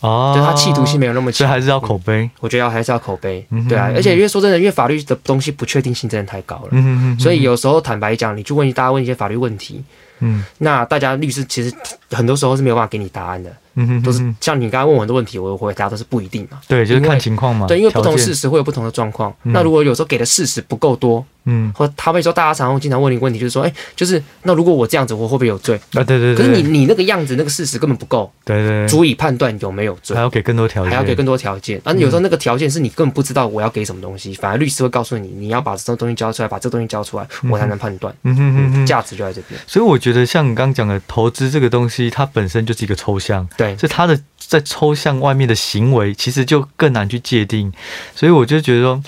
[0.00, 2.28] 哦，就他企图心没有那么强，所以还是要口碑。
[2.40, 3.90] 我觉得要还是要口碑，对啊。
[3.94, 7.20] 而且因为说真的，因为法律的东西不确定性真的太高了，嗯嗯嗯。
[7.20, 9.82] 所以有时候坦白讲，你去问大家问一些法律问题，
[10.20, 11.72] 嗯，那大家律师其实
[12.10, 13.52] 很多时候是没有办法给你答案的。
[13.80, 16.58] 嗯哼，都是像你刚刚问我的问题，我回答都是不一定嘛。
[16.66, 17.66] 对，就是看情况嘛。
[17.68, 19.32] 对，因为不同事实会有不同的状况。
[19.42, 25.76] 那如果有时候给的事实不够多，嗯，或他会说大家常常经常问你问题，就是说，哎，就是那如果我这样子，我会不会有罪？
[25.94, 26.36] 啊，对对对。
[26.36, 30.14] 可是你你那个样子，那个事实根本不够，对对，足以判断有没有罪。
[30.16, 31.80] 还要给更多条件，还要给更多条件。
[31.84, 38.14] 啊，有时候那个条件是你根本不知道我要给什么东西，反而律师会告诉你，你要把这东西交出来，把这东西交出来，我才能判断。
[38.24, 39.58] 嗯哼哼，价值就在这边。
[39.66, 44.18] 所以我觉得像你刚刚讲的投资这个东西，它本身就是一个抽象，对，是它的。
[44.48, 47.70] 在抽象外面的行为，其实就更难去界定，
[48.14, 49.02] 所以我就觉得说，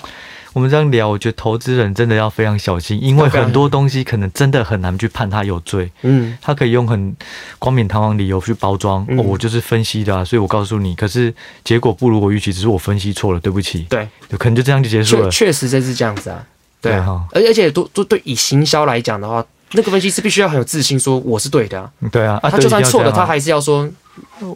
[0.53, 5.89] 我们这样聊，我觉得投资人真的要非常小心，因为很多东西可能真的很难去判他有罪。
[6.03, 7.15] 嗯，他可以用很
[7.57, 13.87] 冠冕堂皇理由去包装，哦，我就是分析的啊，所以我告诉你，可是结果不如我预期，只是我分析错了，对不起。
[13.89, 15.31] 对，可能就这样就结束了。
[15.31, 16.45] 确实这是这样子啊，
[16.79, 21.91] 对啊，而而且都都对，以行销来讲的话，那个分析师必须要很有自信，说我是对的啊。
[22.11, 23.89] 对啊，他就算错了，他还是要说。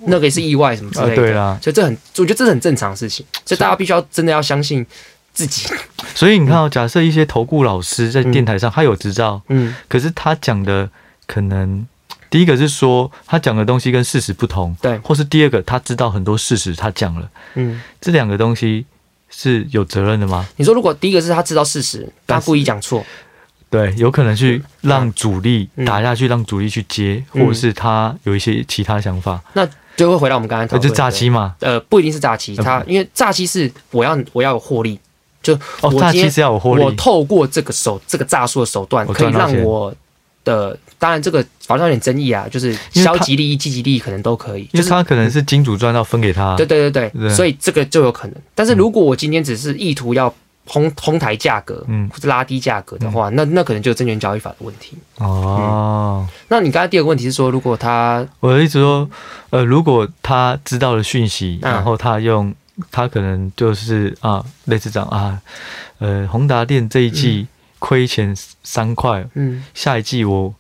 [0.08, 4.86] 那个也是意外什么之类的，对啊，所以这很，我觉得这是很正常的事情，所以大家必须要真的要相信
[5.34, 5.68] 自己。
[6.14, 10.90] 所以你看哦，假设一些投顾老师在电台上，他有执照，嗯，可是他讲的
[11.28, 11.86] 可能
[12.30, 18.86] 第一个是说他讲的东西跟事实不同，对，或是第二个他知道很多事实，他讲了，嗯，这两个东西
[19.30, 20.46] 是有责任的吗？
[20.56, 23.06] 你说如果第一个是他知道事实，他故意讲错。
[23.76, 31.56] 对，有可能去让主力打下去，让主力去接，或者是他有一些其他想法，那就会回到我们刚才讨论，就诈欺嘛？
[31.60, 34.98] 呃，不一定是诈欺，他因为诈欺是我要我要有获利，
[35.44, 39.94] 就哦，诈欺是要有获利，我透过这个手这个诈术的手段，可以让我
[40.46, 48.36] 的，当然这个法律上有点争议啊，就是消极利益、积极利益可能都可以，就是他可能是金主赚到分给他，对对对对，所以这个就有可能。
[48.54, 50.34] 但是如果我今天只是意图要。
[50.68, 54.98] 哄哄抬价格，嗯，或者拉低价格的话，嗯、那那可能就是证券交易法的问题。
[55.18, 59.10] 哦、嗯，那你刚才第二个问题是说，如果他，我的意思说，
[59.50, 62.54] 呃，如果他知道了讯息，然后他用，
[62.92, 65.40] 他可能就是啊，类似这样啊，
[66.00, 67.48] 呃，宏达电这一季
[67.80, 70.54] 亏钱三块，嗯，下一季我。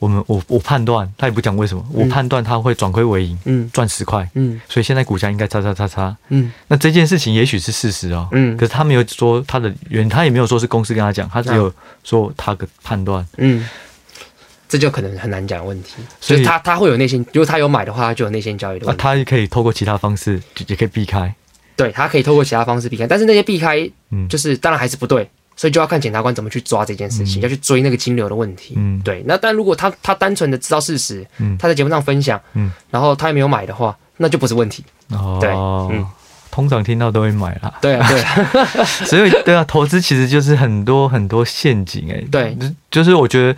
[0.00, 13.68] 我们我我判断，他也不讲为什么，我判断他会转亏为盈，嗯，赚十块，嗯，所以现在股价应该叉叉叉叉，嗯，那这件事情也许是事实哦，嗯，可是他没有说他的原，他也没有说是公司跟他讲，他只有说他的判断，嗯，
[14.68, 21.34] 这就可能很难讲问题，所以他他会有内心，如果他有买的话，他就有内心交易的问题，他也可以透过其他方式也可以避开，
[21.76, 25.28] 对他可以透过其他方式避开，但是那些避开，嗯，就是当然还是不对。
[25.60, 28.72] 所以就要看检察官怎么去抓这件事情，嗯、要去追那个金流的问题。
[28.78, 29.22] 嗯，对。
[29.26, 34.82] 那但如果他他单纯的知道事实，嗯，他在节目上分享，嗯，然后他也没有买的话，那就不是问题。
[35.10, 36.06] 哦，对，嗯，
[36.50, 37.74] 通常听到都会买啦。
[37.82, 38.84] 对啊，对啊。
[39.04, 42.28] 所以对啊，投资其实就是很多很多陷阱哎、欸。
[42.30, 42.56] 对，
[42.90, 43.54] 就是我觉得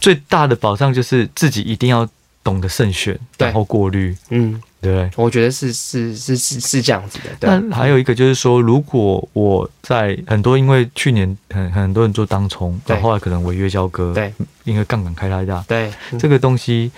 [0.00, 2.08] 最大的保障就是自己一定要
[2.42, 4.16] 懂得慎选，然后过滤。
[4.30, 4.60] 嗯。
[4.78, 7.30] 对，我觉得是是是是是这样子的。
[7.40, 14.32] 但还有一个就是说，如果我在很多，因为去年很很多人做当冲，然后后来可能违约交割，对，
[14.64, 16.92] 因为杠杆开太大，对，这个东西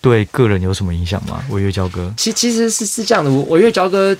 [0.00, 1.42] 对个人有什么影响吗？
[1.48, 2.12] 违约交割？
[2.16, 4.14] 其其实是是这样的，违约交割，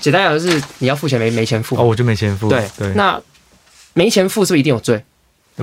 [0.00, 2.94] 简单讲就是你要付钱没没钱付，哦，我就没钱付，对对。
[2.94, 3.20] 那
[3.92, 5.02] 没钱付是不是一定有罪？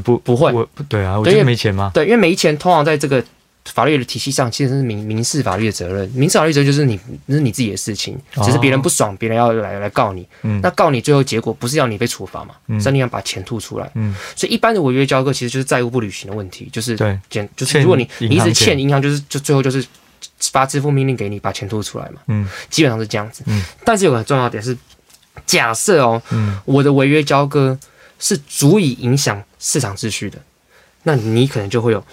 [0.04, 1.90] 不不会，我对啊，我觉得没钱吗？
[1.94, 3.24] 对，因为没钱通常在这个。
[3.66, 19.84] 法律的体系上其实是民民事法律的责任，民事法律责任就是你那是你自己的事情，只是别人不爽，别人要来来告你，嗯，那告你最后结果不是要你被处罚嘛，嗯，是你要把钱吐出来，嗯，所以一般的违约交割其实就是债务不履行的问题，就是对，减就是如果你你一直欠银行，就是就最后就是
[20.52, 24.78] 发支付命令给你，把钱吐出来嘛，嗯，基本上是这样子，嗯，但是有个很重要的点是，
[25.46, 27.80] 假设哦，嗯，我的违约交割
[28.20, 30.38] 是足以影响市场秩序的，
[31.04, 32.06] 那你可能就会有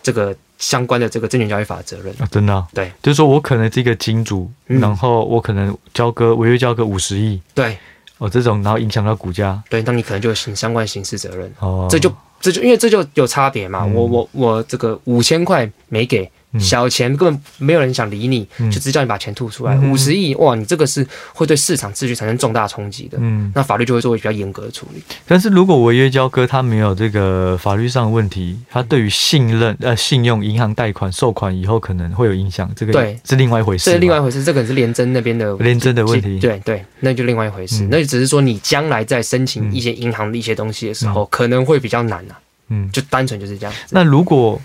[0.00, 0.32] 这个。
[0.62, 2.14] 相关的这个证券交易法的责任。
[2.20, 7.76] 啊，真的、啊，对，就是说我可能这个金主，嗯、然后我可能交割违约交割五十亿，对，
[8.18, 16.30] 哦，这种然后影响到股价，对，那你可能就有刑相关刑事责任，哦，这就这就因为这就有差别嘛，嗯、我我我这个五千块没给。
[16.58, 19.76] 小钱根本没有人想理你，就只叫你把钱吐出来。
[19.78, 23.18] 五十亿哇，你这个是会对市场秩序产生重大冲击的。
[23.20, 25.02] 嗯，那法律就会做比较严格的处理。
[25.26, 33.86] 但是如果违约交割他没有这个法律上的问题，他对于信任呃信用、银行贷款、收款以后可能会有影响，这个对是另外一回事。
[33.86, 36.38] 这是另外一回事，这个是联征那边的联征的问题。
[36.38, 37.86] 对对，那就另外一回事。
[37.90, 42.38] 那就只是说你将来在申请一些银行的一些东西的时候，可能会比较难啊。
[42.68, 43.74] 嗯，就单纯就是这样。
[43.90, 44.60] 那如果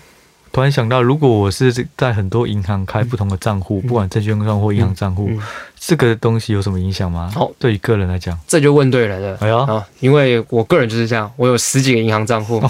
[0.58, 5.30] 突然想到，如果我是在很多银行开不同的账户，不管证券账户或银行账户，
[5.78, 7.32] 这个东西有什么影响吗？
[7.36, 9.38] 哦，对于个人来讲，这就问对人了。
[9.40, 12.60] 哎呀，啊，因为我个人就是这样，我有十几个银行账户，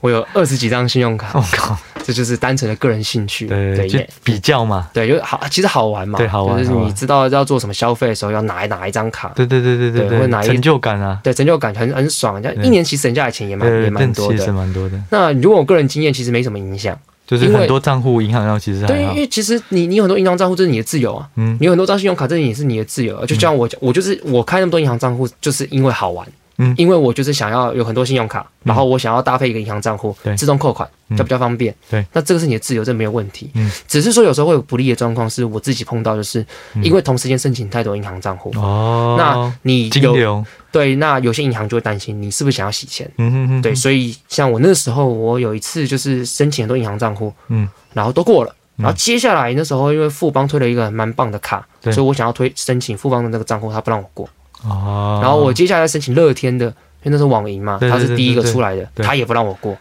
[0.00, 1.30] 我有二十几张信用卡。
[1.38, 15.00] 我靠，这就是单纯的个人兴趣，对，对就比较嘛，对，就好，其实好玩嘛，对，好玩，就是你知道要做什么消费的时候要拿哪一张卡，对对对对对，对，会拿成就感啊，对，成就感很很爽，这样一年其实省下来钱也蛮也蛮多的，其实蛮多的。
[15.10, 16.98] 那如果我个人经验其实没什么影响。
[17.28, 23.26] 就是很多账户银行上其实对，因为其实你你有很多银行账户这是你的自由啊，嗯，你有很多张信用卡这也是你的自由，啊。
[23.26, 26.26] 就像我我就是我开那么多银行账户就是因为好玩。
[26.58, 31.74] 嗯，因为我就是想要有很多信用卡，然后我想要搭配一个银行账户，对，自动扣款，就比较方便。
[31.88, 33.50] 对，那这个是你的自由，这没有问题。
[33.54, 36.44] 嗯，只是说有时候会有不利的状况，是我自己碰到，就是
[36.82, 38.52] 因为同时间申请太多银行账户。
[38.56, 43.10] 哦，那你有对，那有些银行就会担心你是不是想要洗钱。
[43.18, 43.62] 嗯哼哼。
[43.62, 54.28] 对，所以像我那时候，我有一次就是申请很多银行账户，嗯，然后都过了，然后接下来那时候因为富邦推了一个蛮棒的卡，所以我想要推申请富邦的那个账户，他不让我过。
[54.64, 56.66] 哦，然后我接下来申请乐天的，
[57.02, 59.76] 因为那是网银嘛，他是第一个出来的，他也不让我过。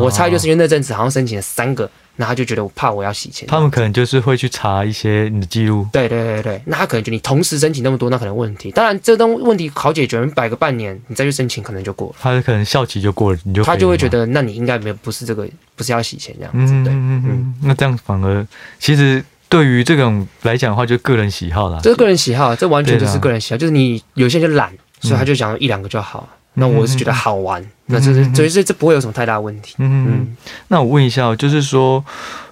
[0.00, 3.48] 我猜就是因为那阵子好像申请了三个，那他就觉得我怕我要洗钱。
[3.48, 5.84] 他们可能就是会去查一些你的记录。
[5.92, 8.70] 对对对对，那他可能觉得你同时申请那么多，那可能问题。
[8.70, 12.14] 当然，这东问题好解决，你摆个半年，你再去申请可能就过了。
[12.20, 15.44] 他可能效期就过了，你就他就会觉得，那你应该没有不是这个，
[15.74, 16.72] 不是要洗钱这样子。
[16.84, 18.46] 对，嗯嗯，那这样反而
[18.78, 19.22] 其实。
[19.54, 21.78] 对于这种来讲的话，就个人喜好啦。
[21.80, 23.56] 这是个人喜好，这完全就是个人喜好。
[23.56, 26.28] 就是你有些人就懒，所以他就想一两个就好。
[26.54, 29.76] 那我是觉得好玩，那这是所以这这不会有什么太大问题。
[29.78, 30.36] 嗯嗯。
[30.66, 32.04] 那我问一下，就是说，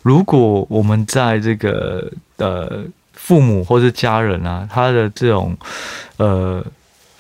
[0.03, 2.85] 如果我们在这个呃
[3.15, 5.57] 父母或是家人啊，他的这种
[6.19, 6.65] 呃，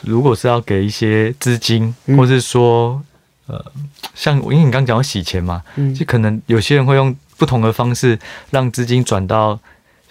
[0.02, 3.02] 如果是要给一些资金，或是说
[3.48, 3.64] 呃，
[4.14, 5.60] 像因为你刚刚讲到洗钱嘛，
[5.98, 8.16] 就可能有些人会用不同的方式
[8.50, 9.58] 让资金转到。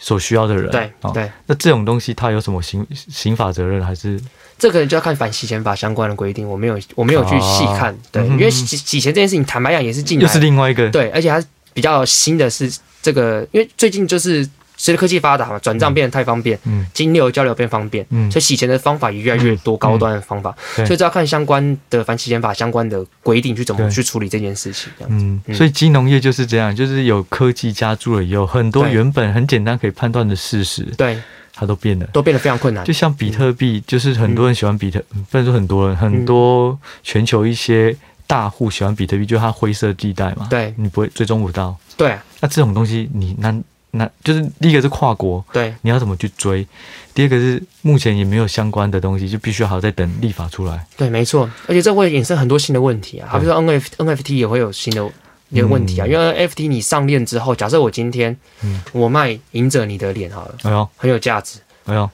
[0.01, 3.81] 所需要的人，对对，那这种东西它有什么刑刑法责任？
[3.81, 4.19] 还是？
[4.59, 11.41] 这可能就要看反洗钱法相关的规定，我没有我没有去细看，对，因为洗洗钱这件事情，坦白讲也是近来，又是另外一个，对，而且它
[11.73, 12.69] 比较新的是
[13.01, 14.45] 这个，因为最近就是。
[14.81, 25.39] 随着科技发达嘛，转账变得太方便，嗯，金流交流变方便，嗯，所以洗钱的方法也越来越多，高端的方法，所以就要看相关的反洗钱法相关的规定去怎么去处理这件事情，这样子。
[25.45, 31.15] 嗯，所以金融业就是这样，就是有科技加注了以后，很多原本很简单可以判断的事实，对，
[31.53, 32.83] 它都变了，都变得非常困难。
[32.83, 43.63] 就像比特币，就是很多人喜欢比特，不能说很多人，很多全球一些大户喜欢比特币，就是它灰色地带嘛，对，你不会追踪不到，对，那这种东西你难。
[43.91, 46.65] 那就是第一个是跨国，对，你要怎么去追？
[47.13, 50.85] 第二个是目前也没有相关的东西，就必须要好再等立法出来。
[50.95, 55.05] 对，没错，而且这会衍生很多新的问题啊，好比说 N F N F T 也会有新的
[55.49, 61.59] 一个问题啊，嗯、因为 N F T 你上链之后，假设我今天，嗯，我卖赢者你的脸好了，哎呦，很有价值。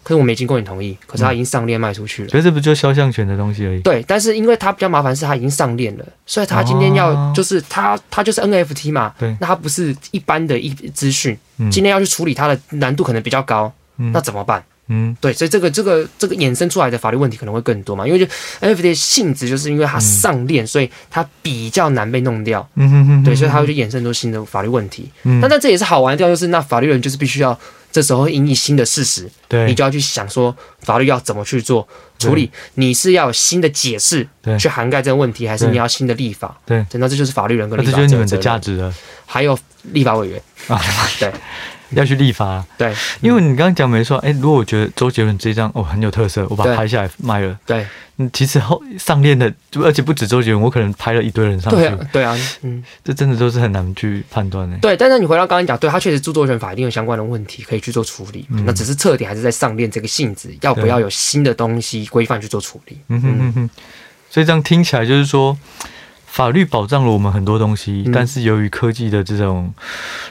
[0.03, 2.29] 可是我没经过你同意，可是他已经上链卖出去了。
[2.29, 3.79] 所以这不就肖像权的东西而已？
[3.81, 11.37] 对，但是因为他比较麻烦，是他已经上链了，所以他今天要就是他他就是 NFT 嘛，对，那他不是一般的一资讯，
[11.71, 14.63] 今天要去处理它的难度可能比较高，那怎么办？
[14.89, 18.25] 嗯，对，所以这个这个这个衍生出来的法律问题可能会更多嘛，因为就
[18.61, 22.65] NFT 的性质就是因为它上链，所以它比较难被弄掉。
[22.75, 25.11] 嗯哼哼，对，所以它会去衍生出新的法律问题。
[25.23, 27.59] 嗯，但但这也是好玩的地方，就是那法律人就是必须要。
[27.97, 31.87] 这时候，因应新的事实，对，你就要去想说法律要怎么去做
[32.19, 32.51] 处理。
[32.75, 34.27] 你是要有新的解释，
[34.59, 36.55] 去涵盖这个问题，还是你要新的立法？
[36.63, 37.97] 对，那这就是法律人跟立法者。
[37.97, 38.93] 这就是你们的价值了。
[39.25, 39.57] 还有
[39.93, 40.79] 立法委员啊，
[41.19, 41.33] 对。
[41.95, 47.85] 要去立法，对，因为你刚刚讲没错，哎，如果我觉得周杰伦这张哦很有特色，我把它拍下来卖了，对，
[48.17, 54.77] 嗯，其实后上链的，而且不止周杰伦，我可能拍了一堆人上去，对啊，对啊，嗯，这真的都是很难去判断的。
[54.79, 62.97] 对，但是你回到刚刚讲，对他确实著作权法一定有相关的问题可以去做处理，那只是侧点还是在上链这个性质，要不要有新的东西规范去做处理？
[63.07, 63.69] 嗯哼哼哼，
[64.29, 65.57] 所以这样听起来就是说。
[66.27, 69.73] 法律保障了我们很多东西，嗯、但是由于科技的这种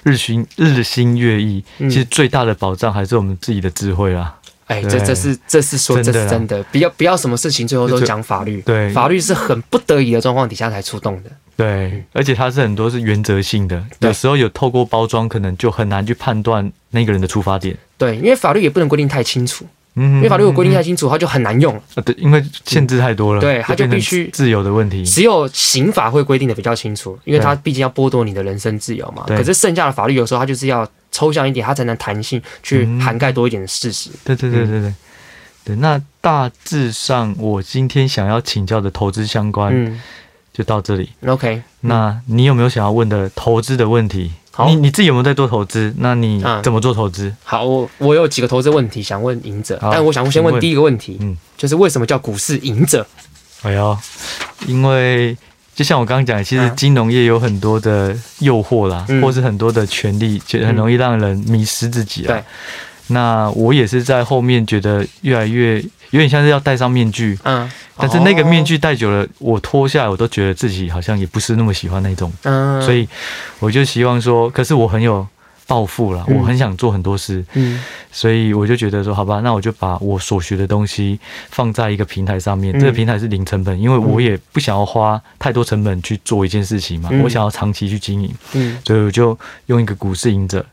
[0.05, 4.33] 日新日新月异，嗯、其实最大的保障还是我们自己的智慧啦。
[4.67, 8.61] 哎，这这是这是说这是真的，不要不要什么事情最后都讲法律。
[8.63, 11.31] 对，法律是很不得已的状况底下才出动的。
[11.57, 17.77] 对，而且它是很多是原则性的，有时候有透过包装，可能就很难去判断那个人的出发点。
[17.97, 19.65] 对，因为法律也不能规定太清楚。
[19.97, 21.83] 嗯，因为法律有规定太清楚，它就很难用了。
[21.95, 23.41] 啊，对，因为限制太多了。
[23.41, 25.05] 对，它就必须自由的问题。
[25.05, 29.25] 只有刑法会规定的比较清楚，因为它毕竟要剥夺你的人身自由嘛。
[29.27, 34.11] 可是剩下的法律有时候它就是要抽象一点，它才能弹性去涵盖多一点的事实。
[34.23, 34.95] 对对对对对。
[35.65, 39.99] 对，那大致上我今天想要请教的投资相关，
[40.53, 41.11] 就到这里。
[41.27, 44.31] OK，那你有没有想要问的投资的问题？
[44.57, 45.93] 好，你你自己有没有在做投资？
[45.99, 47.31] 那你怎么做投资？
[47.45, 53.07] 好，我我有几个投资问题想问赢者，但我想先问第一个问题，嗯，就是为什么叫股市赢者？
[53.61, 53.99] 哎呦，
[54.67, 55.37] 因为
[55.75, 62.29] 就像我刚刚讲，其实金融业有很多的诱惑啦，嗯、或是很多的权利，就很容易让人迷失自己啊。
[62.29, 62.43] 对。
[63.09, 67.71] 那我也是在后面觉得越来越有点像是要戴上面具，嗯。
[67.97, 72.33] 但是那个面具戴久了，我脱下来，我都觉得自己好像也不是那么喜欢那种。
[72.43, 72.81] 嗯。
[72.83, 73.09] 所以
[73.59, 75.27] 我就希望说，可是我很有。
[75.69, 77.83] 抱负了，我很想做很多事，嗯，
[78.13, 81.19] 所以我就觉得说，好吧，那我就把我所学的东西
[81.51, 89.37] 放在一个平台上面，这个平台是零成本，因为我也不想要花太多成本去做一件事情嘛，我想要长期去经营，嗯，所以我就
[89.67, 90.65] 用一个股市赢者，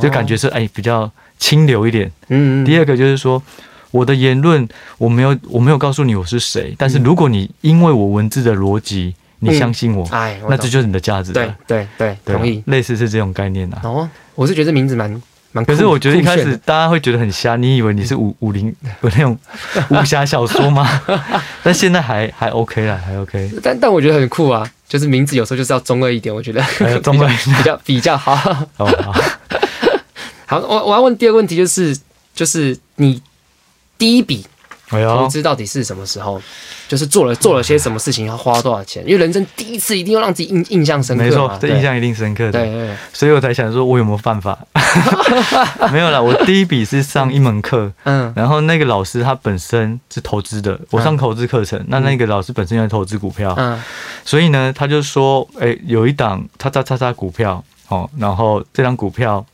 [0.00, 3.42] 就感觉是哎比较清流一点，嗯，第二个就是说
[3.90, 4.68] 我的言论
[4.98, 9.14] 我没有我没有告诉你我是谁，但是如果你因为我文字的逻辑。
[9.40, 11.32] 你相信我，哎，那这就是你的价值。
[11.32, 12.60] 对对对，同意。
[12.66, 13.78] 类似是这种概念呐。
[13.84, 15.22] 哦，我是觉得这名字蛮
[15.52, 15.64] 蛮。
[15.64, 18.66] 可是我觉得一开始大家会觉得很瞎，你以为你是武武林
[19.00, 19.38] 有那种
[19.90, 20.84] 武侠小说吗？
[21.62, 23.48] 但现在还还 OK 啦，还 OK。
[23.62, 26.60] 但但我觉得很酷啊，就是名字有时候就是要中二一点，我觉得
[26.98, 28.34] 中二比较比较好。
[28.34, 28.66] 好，
[30.46, 31.96] 好，我我要问第二个问题，就是
[32.34, 33.22] 就是你
[33.98, 34.46] 第一笔。
[34.90, 36.40] 投资到底是什么时候？
[36.88, 39.02] 就是做了做了些什么事情，要花多少钱？
[39.06, 41.22] 因为人生第一次一定要让自己印印象深刻。
[41.22, 42.52] 没错，这印象一定深刻的。
[42.52, 44.58] 对，所以我才想说，我有没有犯法？
[45.92, 53.78] 没有啦，我第一笔是上一门课，嗯，然后那个老师他本身是投资的，我上投资课程，那那个老师本身要投资股票，嗯，
[54.24, 59.44] 所以呢，他就说，哎，有一档叉叉叉叉股票，哦，然后这张股票。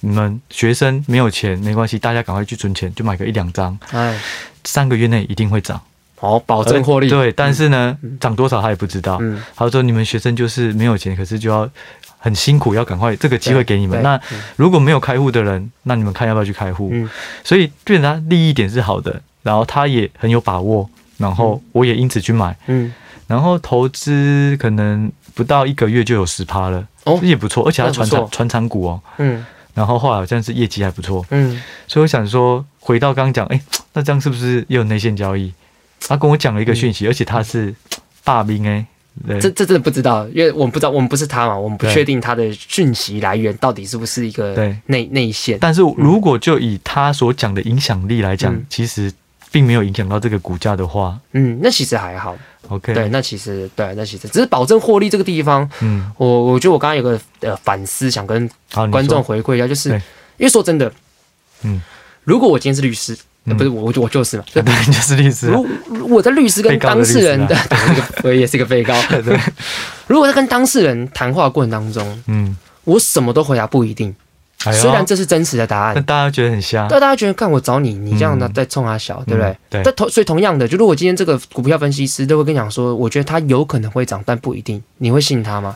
[0.00, 3.78] 你们学生没有钱没关系，大家赶快去存钱，就买个一两张。
[3.90, 4.18] 哎，
[4.64, 5.80] 三个月内一定会涨，
[6.20, 7.08] 哦，保证获利。
[7.08, 9.18] 对，但是呢，涨多少他也不知道。
[9.20, 11.68] 嗯，他说你们学生就是没有钱，可是就要
[12.16, 14.02] 很辛苦，要赶快这个机会给你们。
[14.02, 14.18] 那
[14.56, 16.88] 如果没有开户的人，那你们看要不要去开户？
[16.92, 17.08] 嗯，
[17.44, 20.88] 所以对他利益点是好的，然后他也很有把握，
[21.18, 22.56] 然后我也因此去买。
[22.68, 22.90] 嗯，
[23.26, 29.02] 然后投资可能不到一个月就有十趴了，哦，也不错，而且他传产传产股哦。
[29.18, 29.44] 嗯。
[29.74, 33.60] 然后后来好像是业绩还不错，嗯，所以我想说，回到刚刚讲，哎，
[33.92, 35.52] 那这样是不是也有内线交易？
[36.00, 37.74] 他跟我讲了一个讯息，而且他是
[38.24, 38.84] 大兵哎，
[39.40, 44.54] 这这真的不知道，因为我们不知道，我们不是他嘛，我们不确定他的讯息来源到底是不是一个
[44.86, 45.58] 内内线。
[45.60, 49.12] 但是如果就以他所讲的影响力来讲，其实。
[49.50, 52.36] 并没有影响到这个股价的话，嗯，那其实还好
[52.68, 58.48] ，OK，对，那其实对，那其实只是保证获利这个地方，嗯，我我觉得我刚刚有个呃反思，想跟
[58.90, 59.90] 观众回馈一下，就是
[60.36, 60.92] 因为说真的，
[61.62, 61.80] 嗯，
[62.24, 65.48] 如果我今天是律师，不是我我我就是嘛， 对，就是律师。
[65.48, 65.70] 如果
[66.08, 67.56] 我的律师跟当事人的，
[68.22, 69.38] 我也是一个被告，对，
[70.06, 74.14] 如果在跟当事人谈话过程当中，嗯，我什么都回答不一定。
[74.60, 76.86] 虽然这是真实的答案，但大家觉得很瞎。
[76.90, 79.56] 但大家觉得，看我找你，你这样的在冲他小，对不对？
[79.70, 79.82] 对。
[79.82, 85.74] 但同所以同样的，就如果今天这个股票分析师都会跟你讲说，我觉得他有可能会涨，但不一定，你会信他吗？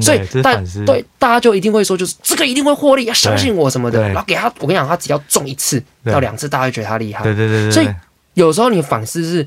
[0.00, 4.06] 所以但对大家就一定会说，就是这个一定会获利，要相信我什么的。
[4.08, 7.24] 然后给他，我跟你讲，他只要中一次到两次，大家会觉得他厉害。
[7.24, 7.70] 对对对对。
[7.70, 7.88] 所以
[8.34, 9.42] 有时候你反思是，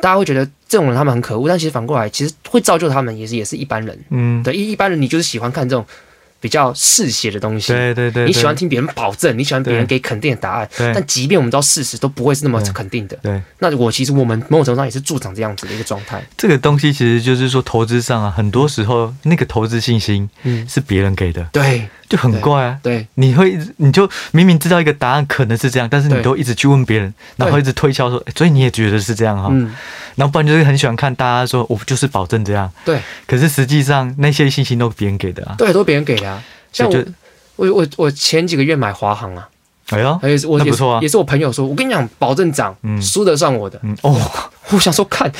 [0.00, 3.98] 大家会觉得这种人他们很可恶，但其实反过来，其实会造就他们也是也是一般人。
[4.08, 4.42] 嗯。
[4.42, 5.84] 对，一一般人你就是喜欢看这种。
[6.40, 13.16] 比较嗜血的东西，对对对，你喜欢听别人保证，你喜欢别人给肯定的答案，但即便我们知道事实都不会是那么肯定的。
[13.22, 16.24] 对，那我其实我们某种程度上也是助长这样子的一个状态。
[16.36, 22.78] 这个东西其实就是说，投资上啊，很多时候那个投资信心，嗯，是别人给的，对，就很怪啊。
[22.82, 29.48] 对，你会你就明明知道一个答案可能是这样，但是你都一直去问别人，然后一直推销说，所以你也觉得是这样哈？
[29.52, 29.74] 嗯，
[30.16, 32.70] 然后不然就是很喜欢看大家说，我就是保证这样。
[32.84, 35.54] 对，可是实际上那些信息都是别人给的啊。
[35.58, 36.42] 对，都别人给的啊。
[36.72, 37.04] 像我，
[37.56, 39.48] 我我我前几个月买华航啊，
[39.90, 43.78] 哎呀，也是我也是也是我朋友说，我跟你讲，保证涨，嗯输得算我的。
[43.82, 44.20] 嗯哦，
[44.70, 45.30] 我想说看。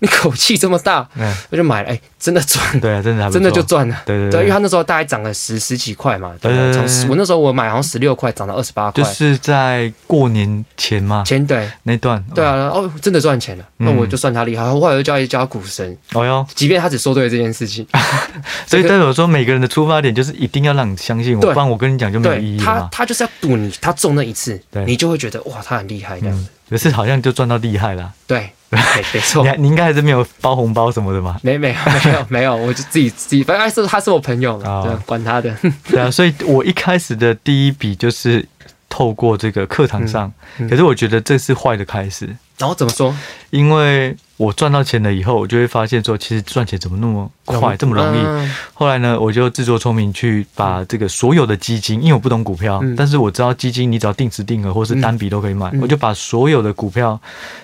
[0.02, 1.06] 你口气这么大，
[1.50, 11.70] 我就买了，哎，真的赚，对啊，真的，真的就赚了，对对对，因为他那时候大概涨了十十几块嘛，对，从十，我那时候我买好像十六块，涨到二十八块，就是在过年前嘛，前对。
[11.82, 17.86] 那段，对啊，哦，真的赚钱了，那我就算他厉害，我后来就叫一叫股神，哦哟，即便他只说对了这件事情，
[18.66, 28.50] 所以代表说每个人的出发点就是一定要让你相信我，不然我跟你讲就没有意义，他他就是要赌你，他中那一次，你就会觉得哇，他很厉害这样子，可是好像就赚到厉害了，对。
[28.70, 28.78] 没
[29.12, 31.36] 没错，你你应该还是没有包红包什么的吧？
[31.42, 35.52] 没没有没有没有，我就自己自己，反正是他是我朋友嘛，对，管他的。
[35.90, 38.46] 对啊，所以我一开始的第一笔就是
[38.88, 40.32] 透过这个课堂上，
[40.68, 42.28] 可是我觉得这是坏的开始。
[42.60, 43.16] 然后怎么说？
[43.48, 48.50] 因为我赚到钱了以后，我就会发现说，其实赚钱怎么那么快，这么容易。
[48.74, 57.18] 后来呢，我就自作聪明去把这个所有的基金，因为我不懂股票，但是我知道基金你只要定时定额或是单笔都可以买，我就把所有的股票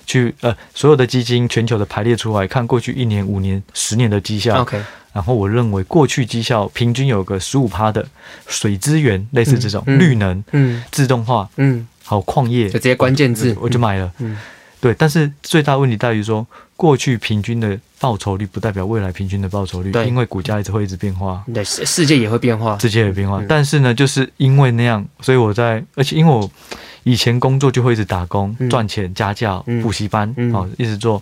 [0.07, 4.63] 去呃所有的基金全球的排列出来，看过去一年、五年、十年的绩效。
[4.63, 4.81] OK，
[5.13, 8.07] 然后我认为过去绩效平均有个十五趴的
[8.47, 11.87] 水资源，类似这种绿能、嗯，自动化，嗯。
[12.09, 14.09] 好，矿业就这些关键字，我就买了。
[14.19, 14.39] 嗯，
[14.87, 21.43] 对，但是最大问题在于说，过去平均的报酬率不代表未来平均的报酬率，因为股价一直会一直变化。
[21.53, 23.43] 对，世世界也会变化，世界也变化。
[23.49, 26.49] 但是呢，就是因为那样，所以我在，而且因为我
[27.03, 31.21] 以前工作就会一直打工赚钱，家教、补习班，好，一直做。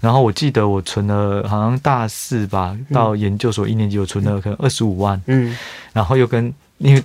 [0.00, 5.20] 然后我记得我存了，好像大四吧，到研究所一年级，我存了可能二十五万。
[5.26, 5.54] 嗯，
[5.92, 7.04] 然后又跟因为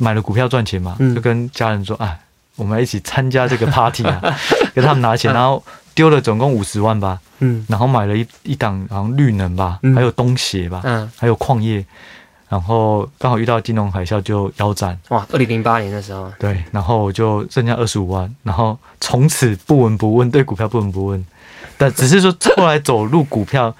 [0.00, 2.20] 买了股票赚钱嘛，就跟家人说，哎。
[2.60, 4.20] 我们一起参加这个 party 啊，
[4.76, 11.82] 给他们拿钱，然后丢了总共五十万吧，嗯，然后买了一一档好像绿能吧，还有东协吧，嗯，还有矿业，
[12.50, 21.26] 然后刚好遇到金融海啸就腰斩，哇，二零零八年的时候，对，然后我就剩下二十五万，然后从此不闻不问，对股票不闻不问，
[21.78, 23.74] 但只是说后来走入股票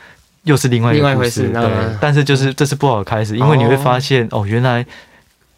[0.45, 4.87] 又是另外一个故事，对，但是就是这是不好的开始，因为你会发现哦，原来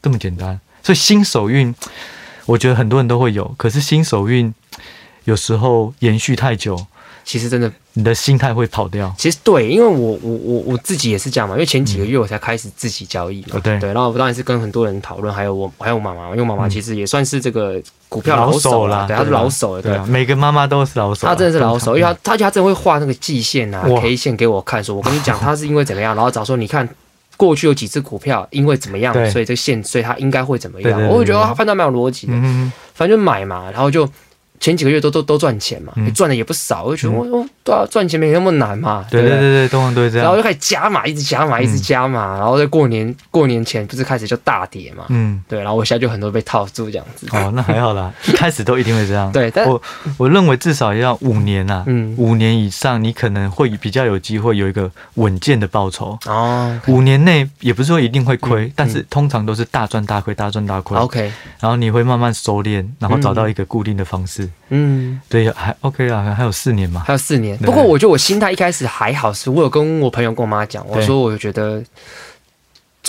[0.03, 1.73] 这么简单，所以新手运。
[2.47, 4.53] 我觉得很多人都会有，可是新手运
[5.25, 6.87] 有时候延续太久，
[7.25, 9.15] 其实真的你的心态会跑掉。
[9.17, 13.93] 其实对，因为我我我我自己也是这样嘛，因为前几个月我才开始自己交易嘛，对对。
[13.93, 19.97] 然后我当然是跟很多人讨论，还有我还有我妈妈，因为妈妈其实也算是这个股票老手啦，对，她是老手了，对。
[20.07, 26.89] 每个妈妈都是老手，她真的是老手，因为她她她真的会画那个季线啊、K 线给我看，说我跟你讲， 她是因为怎么样，然后找说你看。
[27.43, 31.09] 过去有几只股票因为怎么样，所以这个线，所以它应该会怎么样？
[31.09, 32.33] 我会觉得他判断蛮有逻辑的，
[32.95, 34.09] 反正就买嘛，然后就。
[34.63, 39.05] 前几个月都都都赚钱嘛，赚的也不少，我就觉得我我对啊，赚钱没那么难嘛。
[39.11, 40.25] 对对对对，通常都是这样。
[40.25, 45.05] 然后就开始加码，一直加码，一直加码，然后在过年过年前不是开始就大跌嘛。
[45.09, 47.27] 嗯，对，然后我现在就很多被套住这样子。
[47.33, 49.31] 哦，那还好啦，一开始都一定会这样。
[49.35, 49.83] 对，但我
[50.17, 56.17] 我认为至少要五年呐，嗯，五年以上你可能会比较有机会有一个稳健的报酬。
[56.27, 60.97] 哦，五年内也不是说一定会亏，但是通常都是大赚大亏，大赚大亏。
[60.97, 64.49] OK，然后你会慢慢收敛，然后找到一个固定的方式。
[64.71, 67.57] 嗯，对，还 OK 啊，还有四年嘛，还有四年。
[67.59, 71.83] 不过我觉得我心态一开始还好，是我有跟我朋友跟我妈讲，我说我觉得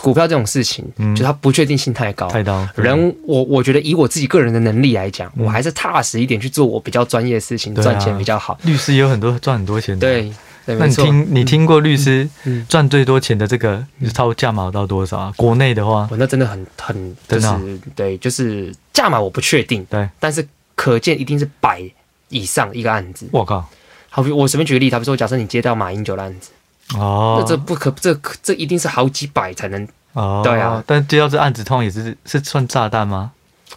[0.01, 0.83] 股票这种事情，
[1.15, 2.67] 就它不确定性太高，太高。
[2.75, 8.59] 人，我我觉得以我自己个人的能力来讲，我还是踏实一点去做我比较专业的事情，赚钱比较好。
[8.63, 10.33] 律师也有很多赚很多钱的，对。
[10.65, 12.27] 那你听你听过律师
[12.67, 15.33] 赚最多钱的这个，他会价码到多少啊？
[15.37, 20.45] 国内的话，我那真的很很就是对，就是价码我不确定，对，但是。
[20.75, 21.81] 可见一定是百
[22.29, 23.27] 以上一个案子。
[23.31, 23.65] 我靠！
[24.09, 26.51] 好比我随便举个例，他比如说，假设你接到马英九的案子，
[26.95, 28.13] 哦，那这不可，这
[28.43, 29.87] 这一定是好几百才能。
[30.13, 30.83] 哦，对啊。
[30.85, 33.31] 但接到这案子，通常也是是算炸弹吗？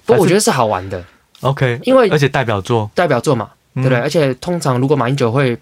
[0.04, 1.02] 不，我觉得是好玩的。
[1.40, 3.98] OK，因为而且代表作，代表作嘛，对不对？
[3.98, 5.58] 而且通常如果马英九会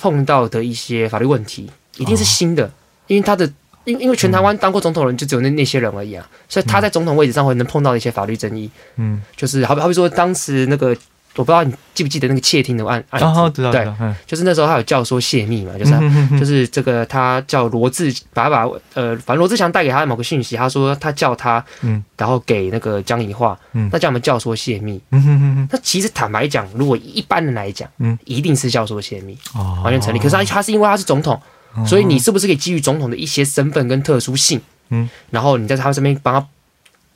[0.00, 2.70] 碰到的一些法律问题，一定是新的，
[3.06, 3.50] 因为他的。
[3.84, 10.96] 因因为全台湾当过总统的人就只有那那些人而已啊，所以他在总统位置上会能碰到一些法律争议，嗯，就是好比好比说当时那个
[11.34, 13.18] 我不知道你记不记得那个窃听的案案
[13.50, 30.18] 子，对，就是那时候他有教唆泄密嘛，就是就是这个他叫罗志把他把呃反正罗志祥带给他的某个讯息，他说他叫他嗯，然后给那个江宜桦，嗯，那叫我们教唆泄密，嗯哼哼哼，那其实坦白讲，如果一般人来讲，嗯，一定是教唆泄密，哦，完全成立。
[30.18, 31.40] 可是他他是因为他是总统。
[31.86, 34.60] 所以你是不是可以基于总统的一些身份跟特殊性，
[34.90, 36.46] 嗯，然后你在他身边帮他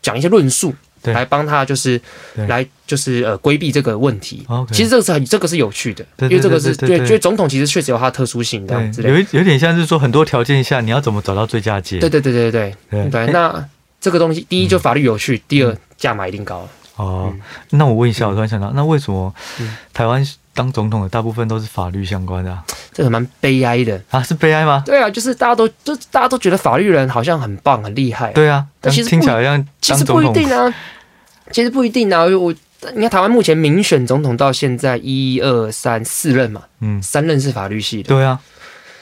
[0.02, 2.00] 讲一些论述，来帮他就是
[2.34, 4.46] 来就是呃规避这个问题。
[4.72, 9.02] 其实这个是很这个是有趣的，因为这个是对，因为总统其实确实有他的特殊性这样子。
[9.02, 11.98] 有有点像是说很多条件下你要怎么找到最佳解？
[11.98, 13.10] 对对对对对对。
[13.10, 13.26] 对。
[13.32, 13.68] 那
[14.00, 16.68] 这个东西，第一就法律有趣，第二价码一定高。
[16.96, 17.34] 哦，
[17.70, 19.34] 那我问一下，我突然想到，那为什么
[19.92, 20.24] 台湾
[20.56, 22.64] 当总统的大部分都是法律相关的啊？
[22.92, 24.82] 这个蛮悲哀的啊，是悲哀吗？
[24.86, 28.32] 对啊，就是大家都就大家都觉得法律人好像很棒很厉害。
[28.32, 30.74] 对啊，但其实听起来好像其实不一定啊，
[31.52, 32.24] 其实不一定啊。
[32.24, 32.54] 我
[32.94, 38.08] 你看台湾目前民选总统到现在一二三四任嘛，嗯，三任是法律系的。
[38.08, 38.40] 对啊，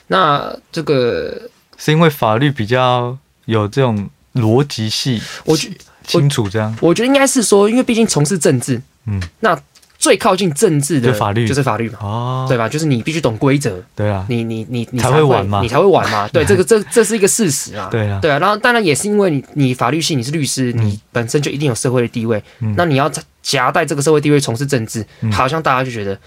[0.09, 1.49] 那这个
[1.79, 5.71] 是因为法律比较有这种逻辑系，我觉
[6.05, 6.77] 清楚这样。
[6.81, 9.57] 我觉得应该是说，因为毕竟从事政治，嗯，那。
[10.05, 11.49] 最靠近政治的法律。
[11.49, 12.69] 就是法律嘛，哦，对吧？
[12.69, 18.39] 就是你必须懂规则，对啊，你你你你才会玩嘛，你才会玩嘛，对，这个这这是一个事实啊， 对啊，对啊。
[18.39, 22.43] 然后当然也是因为你你法律系你是律师，你本身就一定有社会的地位，
[22.77, 23.11] 那你要
[23.43, 26.19] 夹带这个社会地位从事政治，好像大家就觉得，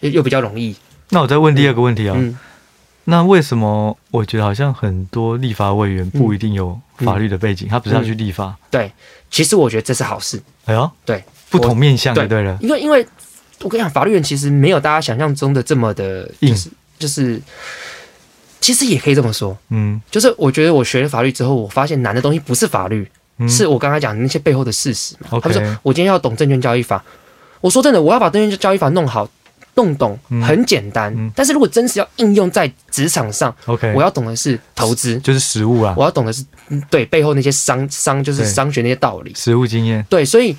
[0.00, 0.74] 又又比较容易。
[1.10, 2.38] 那我再问第二个问题啊，嗯、
[3.04, 8.56] 那为什么我觉得好像很多立法委员不一定有法律的背景，嗯、他不是要去立法、嗯？
[8.70, 8.92] 对，
[9.30, 10.40] 其实我觉得这是好事。
[10.66, 12.56] 哎呦，对，不同面向对对了。
[12.60, 13.06] 因为因为
[13.60, 17.40] 我跟你讲，法律人其实没有大家想象中的这么的，就是硬就是，
[18.60, 19.56] 其实也可以这么说。
[19.68, 23.06] 嗯，就是我觉得我学了法律之后，我发现难的东西不是法律，
[23.38, 25.40] 嗯、是我刚才讲的那些背后的事实嘛。
[25.40, 27.04] 他们说我今天要懂证券交易法，
[27.60, 29.28] 我说真的，我要把证券交易法弄好。
[29.74, 31.26] 弄懂很简单，嗯。
[31.26, 35.94] 嗯、但是如果真是要应用在职场上，OK，我要懂的是投资，就是实务啊。
[35.96, 36.44] 我要懂的是
[36.90, 40.04] 对背后那些商商，就是商学那些道理，实务经验。
[40.08, 40.56] 对，所以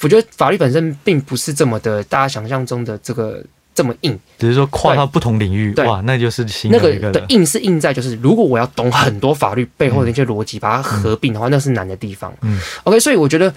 [0.00, 3.42] 我觉得法律本身并不是这么的大家想象中的这个
[3.74, 5.86] 这么硬，只是说跨到不同领域，对。
[5.86, 12.32] 哇，那就是新的那个的硬是硬在就是，如果我要懂很多法律背后的一些逻辑，嗯、把它合并的话，那是难的地方。
[12.42, 13.52] 嗯，OK，所以我觉得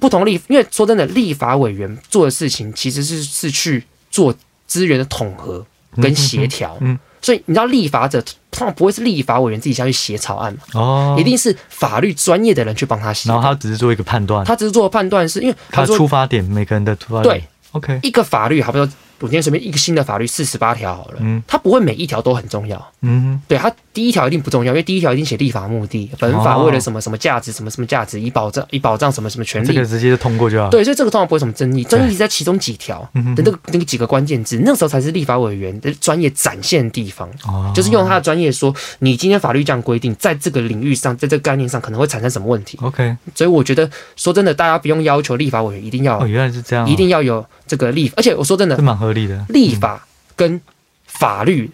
[0.00, 3.84] 不同立，因为说真的，立法委员做的事情其实是是去
[4.14, 4.34] 做。
[4.66, 5.64] 资源的统合
[6.00, 6.76] 跟协调，
[7.20, 10.60] 所以你知道立法者通常不会是立法委员自己下去写草案嘛？
[10.72, 13.28] 哦，一定是法律专业的人去帮他写。
[13.28, 17.38] 然后他只是做一个判断，他只是做判断，是因为他出发点，每个人的出发点。
[17.38, 18.88] 对，OK，一个法律，好比说。
[19.20, 30.68] 我今天随便一个新的法律四十八条好了，嗯，它不会每一条都很重要，嗯，对，它第一条一定不重要，因为第一条已经写立法目的，本法为了什么什么价值，什么什么价值，以保障以保障什么什么权利，这个直接就通过就好。
[30.68, 37.30] 对，所以这个通常不会什么争议，争议在其中几条的那个那个几个关键字，那时候才是立法委员的专业展现的地方，
[37.72, 50.04] 就是用他的专业说，你今天法律这样规定，在这个领域上，在这个概念上可能会产生什么问题？OK，所以我觉得说真的，大家不用要求立法委员一定要，哦，原来是这样，一定要有这个立，而且我说真的，是蛮合理的，立法。
[50.36, 50.60] 跟
[51.06, 51.70] 法律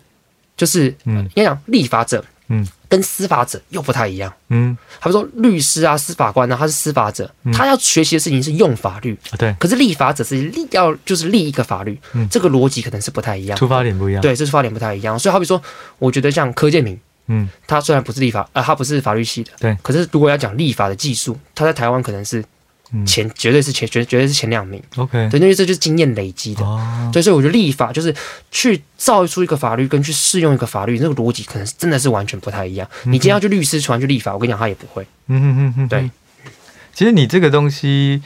[0.60, 15.62] 就是，嗯，应该讲立法者，嗯，跟司法者又不太一样，嗯，他比如说律师啊、司法官啊，他是司法者，他要学习的事情是用法律，对，可是立法者是立要就是立一个法律，嗯，这个逻辑可能是不太一样，出发点不一样，对，这出发点不太一样，所以好比说，
[15.98, 22.44] 我觉得像柯建明，嗯，他虽然不是立法，呃，他不是法律系的，对，可是如果要讲立法的技术，他在台湾可能是。
[23.06, 26.64] 前绝对是前绝绝对是前两名，OK，对，因为这就是经验累积的，
[27.12, 28.14] 对，所以我觉得立法就是
[28.50, 32.88] 去造出一个法律，跟去适用一个法律，那个逻辑可能真的是完全不太一样。
[33.04, 35.02] 你今天要去律师传去立法，我跟你讲，他也不会。
[35.28, 36.10] 嗯嗯嗯嗯，对。
[36.92, 38.22] 其实你这个东西。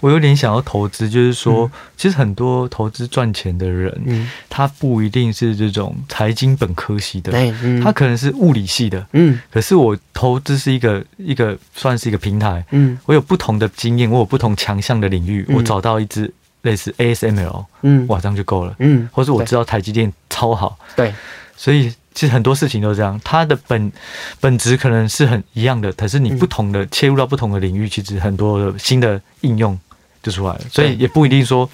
[0.00, 7.32] 我有点想要投资，就是说，嗯、其实很多投资赚钱的人，嗯、他不一定是这种财经本科系的，
[7.62, 9.06] 嗯、他可能是物理系的。
[9.12, 12.64] 嗯，可是我投资是一个一个算是一个平台。
[12.70, 16.32] 嗯，我有不同的经验，我有不同强项的领域，嗯、我找到一支
[16.62, 18.76] 类似 ASML，嗯，哇，这样就够了。
[18.78, 20.78] 嗯，或是我知道台积电超好。
[20.94, 21.14] 对，
[21.56, 21.92] 所以。
[22.14, 23.92] 其实很多事情都是这样，它的本
[24.40, 29.78] 本质可能是很一样的，可是你不同的切入到不同的领域，其实很多的新的应用
[30.22, 30.60] 就出来了。
[30.70, 31.68] 所以也不一定说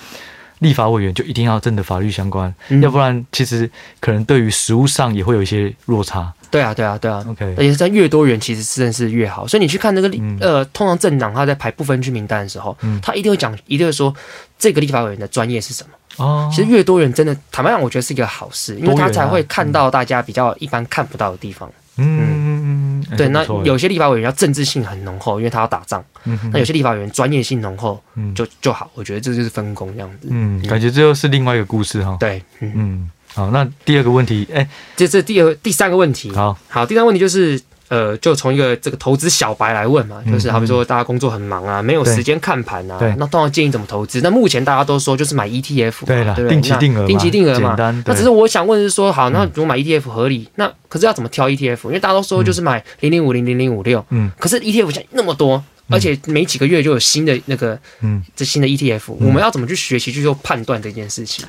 [0.60, 3.70] 立法委员就一定要真的法律相关，要不然其实
[4.00, 6.32] 可能对于实务上也会有一些落差。
[6.50, 7.24] 对啊，对啊，对啊。
[7.28, 9.44] OK，而且在越多元，其实真的是越好。
[9.44, 14.14] 所以你去看那个立呃，通常政党他在排不分区名单的时候，他一定会讲，一定会说
[14.56, 16.24] 这个立法委员的专业是什么。
[16.24, 21.68] 哦，其实越多元真的，坦白讲，我觉得是一个好事，因为他才会看到大家比较一般看不到的地方。
[21.96, 22.83] 嗯嗯嗯，
[23.16, 23.28] 对。
[23.28, 26.04] 那有些立法委员要政治性很浓厚，因为他要打仗。
[26.24, 28.02] 嗯，那有些立法委员专业性浓厚，
[28.34, 28.90] 就就好。
[28.94, 30.28] 我觉得这就是分工这样子。
[30.30, 32.16] 嗯，感觉这又是另外一个故事哈。
[32.18, 36.30] 对，嗯，好，那第二个问题，哎，这是第二第三个问题。
[36.32, 37.60] 好，好，第三个问题就是。
[37.88, 44.20] 呃，就从一个这个投资小白来问嘛，就是好比说大家工作很忙啊，没有时间看盘啊，那通常建议怎么投资？
[44.22, 47.76] 那目前大家都说就是买 ETF，对了，定期定额，定期定额嘛。
[48.06, 51.84] 那只是我想问是说，好，那如果买 ETF 合理，那可是要怎么挑 ETF？
[51.84, 61.44] 因为大家都说就是买零零五零零零五六，嗯，可是 ETF 现在那么多，而且每几个月就有新的那个，嗯，这新的 ETF，我们要怎么去学习去做判断这件事情？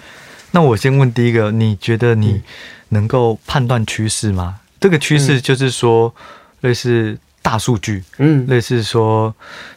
[0.51, 2.41] 那我先问第一个，你觉得你
[2.89, 4.55] 能够判断趋势吗？
[4.79, 6.13] 这个趋势就是说，
[6.61, 9.33] 类似大数据，嗯，类似说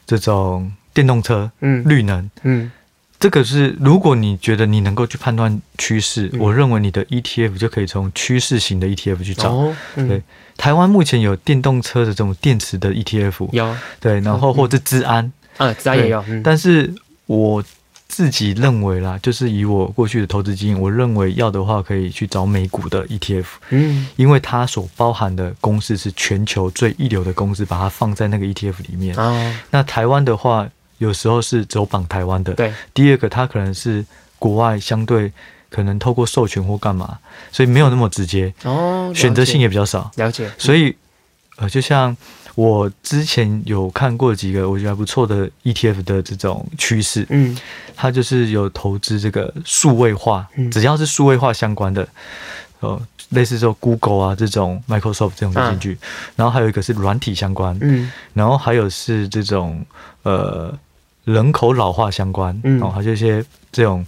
[0.07, 2.71] 这种电动车，嗯，绿能，嗯，
[3.19, 9.75] 这个是如果你觉得你能够去判断趋势，我认为你的 ETF 就可以从趋势型的 ETF 去找。
[9.95, 10.23] 对，
[10.57, 16.95] 台湾目前有电动车的这种电池的 ETF，有，对，然后或者资安，嗯，资安也有，但是
[17.27, 17.65] 我。
[18.09, 29.15] 自己认为啦，就是以我过去的投资经验，我认为要的话可以去找美股的 ETF，嗯，因为它所包含的公司是全球最一流的公司，把它放在那个 ETF 里面。
[29.17, 32.55] 哦，那台湾的话，有时候是走榜台湾的。
[32.55, 34.05] 对，第二个它可能是
[34.39, 35.31] 国外相对
[35.71, 37.19] 可能透过授权或干嘛，
[37.53, 38.53] 所以没有那么直接。
[38.65, 40.11] 哦，选择性也比较少。
[40.17, 40.51] 了解。
[40.57, 40.97] 所以，
[41.57, 42.17] 呃，就像。
[42.59, 47.57] 我之前有看过几个我觉得还不错的 ETF 的这种趋势，嗯，
[47.95, 52.09] 它就是有投资这个数位化，只要是数位化相关的，
[52.81, 55.99] 哦，类似说 Google 啊这种 Microsoft 这种进去，
[56.35, 59.81] 然后还有一个是软体相关，嗯，然后还有是这种
[60.25, 60.77] 呃
[61.23, 64.05] 人口老化相关，嗯，哦，还有一些这种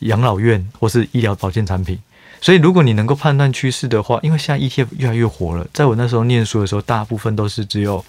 [0.00, 1.96] 养老院或是医疗保健产品。
[2.40, 5.66] 所以，如果你能够判断趋势的话，因为现在 ETF 越来越火了。
[5.72, 8.04] 在我那时候念书的时候，大部分都是只有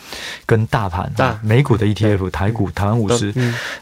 [0.45, 1.11] 跟大盘、
[1.41, 3.33] 美股的 ETF、台股、台湾五十。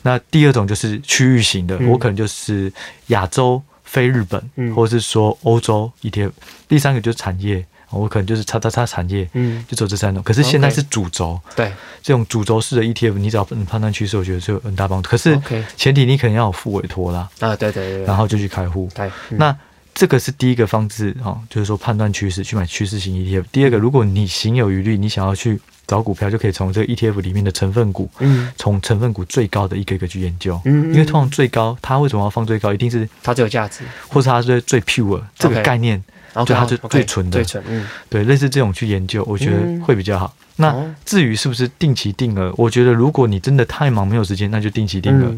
[0.03, 2.71] 那第二种就是区域型的，我可能就是
[3.07, 6.31] 亚洲、非日本，或者是说欧洲 ETF。
[6.67, 10.23] 第三个就是产业，我可能就是叉叉叉产业，嗯就走这三种。
[10.23, 11.71] 可是现在是主轴，对
[12.01, 15.09] 这种主轴式的 ETF，你只要能判断趋势，我觉得是有很大帮助。
[15.09, 15.39] 可是
[15.75, 18.89] 前提你可能要有付委托啦，啊，对对对，然后就去开户。
[18.95, 19.55] 对那
[19.93, 23.45] 这个是第一个方式哈，就是说判断趋势去买趋势型 ETF。
[23.51, 32.73] 第二个，如果你心有余力，你想要去找股票，就可以从这个 ETF 里面的成分股，嗯，从成分股最高的一个一个去研究，嗯，因为通常最高，它为什么要放最高？
[32.73, 36.03] 一定是它最有价值，或是它是最 pure 这个概念，
[36.45, 40.33] 就它是最纯的，最纯，嗯，对，类似这种去研究，我觉得会比较好。
[40.57, 45.35] 那至于是不是定期定额，我觉得如果你真的太忙没有时间，那就定期定额。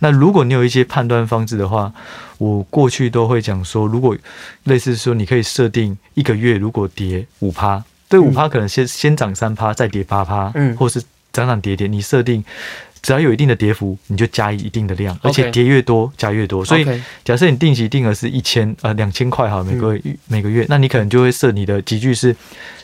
[0.00, 1.92] 那如果你有一些判断方式的话，
[2.38, 4.16] 我过去都会讲说，如果
[4.64, 11.00] 类似说，你可以设定一个月，如果跌五趴，对五趴可能先先涨三趴，再跌八趴，嗯，或是
[11.32, 12.44] 涨涨跌跌，你设定
[13.00, 16.64] 只要有一定的跌幅，你就加一定的量，而且跌越多加越多。
[16.64, 16.84] 所以
[17.24, 22.34] 假设你定期定额是一千呃两千块哈，每个月每个月，那你可能就会设你的级距是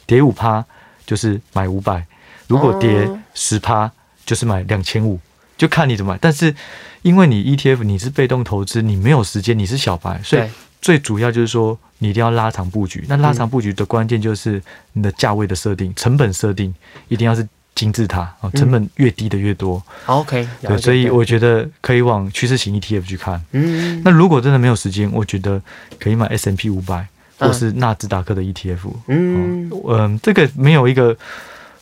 [0.07, 0.65] 跌五趴
[1.11, 2.07] 就是买五百，
[2.47, 3.91] 如果跌十趴
[4.25, 5.19] 就是买两千五，
[5.57, 6.55] 就看你怎么买，但是。
[7.03, 10.43] 因为你 ETF 你是被动投资，你没有时间，你是小白，所以
[10.83, 13.03] 最主要就是说你一定要拉长布局。
[13.09, 16.75] 那拉长布局的关键就是你的价位的设定、成本设定
[17.09, 19.83] 一定要是金字塔啊，成本越低的越多。
[20.05, 23.43] OK，对，所以我觉得可以往趋势型 ETF 去看。
[23.53, 25.63] 嗯，那如果真的没有时间，我觉得
[25.99, 27.09] 可以买 S&P 五百
[27.41, 28.93] 或是纳斯达克的 ETF。
[29.09, 31.17] 嗯嗯，这个没有一个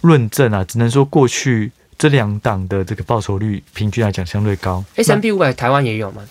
[0.00, 1.70] 论证啊，只能说过去。
[1.98, 4.84] 这两档的这个报酬率平均来讲相对高。
[4.94, 6.22] S M P 五百台湾也有吗？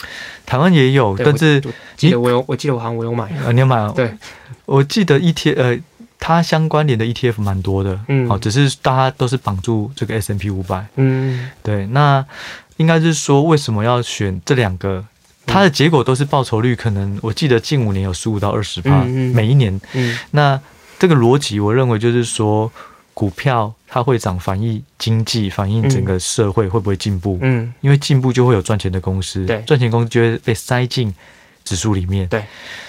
[0.45, 3.25] 台湾也有，但是我记得我有，我记得我好像我有买。
[3.45, 3.91] 啊，你有买哦？
[3.93, 4.09] 对，
[4.63, 5.77] 我记得 ETF 呃，
[6.17, 7.99] 它相关联的 ETF 蛮多的。
[8.07, 10.87] 嗯，好，只是大家都是绑住这个 S&P 五百。
[10.95, 12.25] 嗯，对，那
[12.77, 15.03] 应该是说为什么要选这两个？
[15.47, 19.81] 它的结果都是报酬率，可能我记得近五年有十五到二十趴，每一年。
[19.93, 20.61] 嗯，那
[20.99, 22.71] 这个逻辑，我认为就是说。
[23.17, 27.39] 股票它会涨，反映经济，反映整个社会会不会进步？
[27.41, 31.11] 嗯，因为进步就会有赚钱的公司，对，赚钱公司就会被塞进
[31.67, 32.41] 指数里面，对。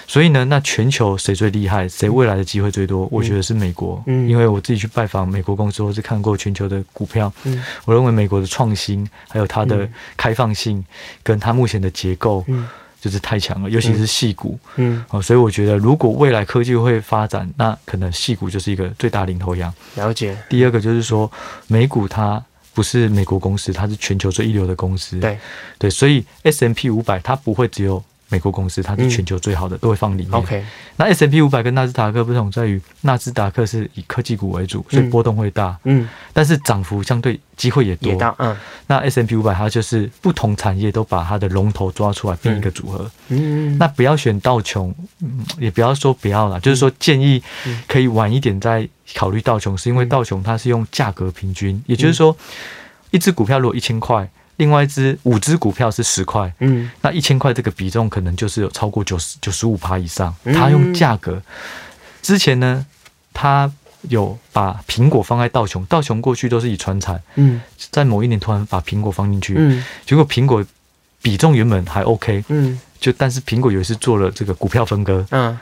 [0.07, 3.09] 所以呢，那全球谁最厉害，谁未来的机会最多？
[3.11, 10.85] 我觉得是美国，嗯，因为我自己去拜访美国公司，或是看过全球的股票，嗯，我认为美国的创新，还有它的开放性，
[11.25, 12.69] 跟它目前的结构，嗯。
[13.01, 19.73] 就是太强了，尤其是细股，嗯，哦，所以我觉得如果未来科技会发展，那可能细股就是一个最大领头羊。
[19.95, 20.37] 了解。
[20.49, 21.31] 第二个就是说，
[21.69, 25.21] 美股它不是美国公司，它是全球最一流的公司。
[25.21, 25.39] 对
[25.79, 28.03] 对，所以 S M P 五百它不会只有。
[28.31, 30.33] 美国公司，它是全球最好的，嗯、都会放里面。
[30.33, 30.63] OK，
[30.97, 35.79] 那 S&P 五百跟纳斯达克不同在于，纳斯达克是以科技股为主，所以波动会大。
[35.85, 38.13] 嗯，但是涨幅相对机会也多。
[38.13, 38.35] 也大。
[38.39, 38.55] 嗯，
[38.87, 43.11] 那 S&P 五百它就是不同产业都把它的龙头抓出来变一个组合。
[43.29, 47.43] 嗯，那不要选道琼，嗯，也不要说不要啦，就是说建议
[47.87, 52.37] 可以晚一点再考虑道琼，是因为道琼它是用价格平均，也就是说，
[53.11, 54.29] 一只股票如果一千块。
[54.59, 60.35] 另外一只五只股票是十块，嗯，那一千块这个比重可能就是有超过九十九十五趴以上。
[60.53, 61.41] 他用价格，
[62.21, 62.85] 之前呢，
[63.33, 63.71] 他
[64.03, 67.61] 有把苹果放在道琼，道琼过去都是以传产，嗯，
[67.93, 70.65] 在某一年突然把苹果放进去，嗯，结果苹果
[71.23, 75.57] 比重原本还 OK，嗯，就但是苹果有一次做了这个股票分割，嗯，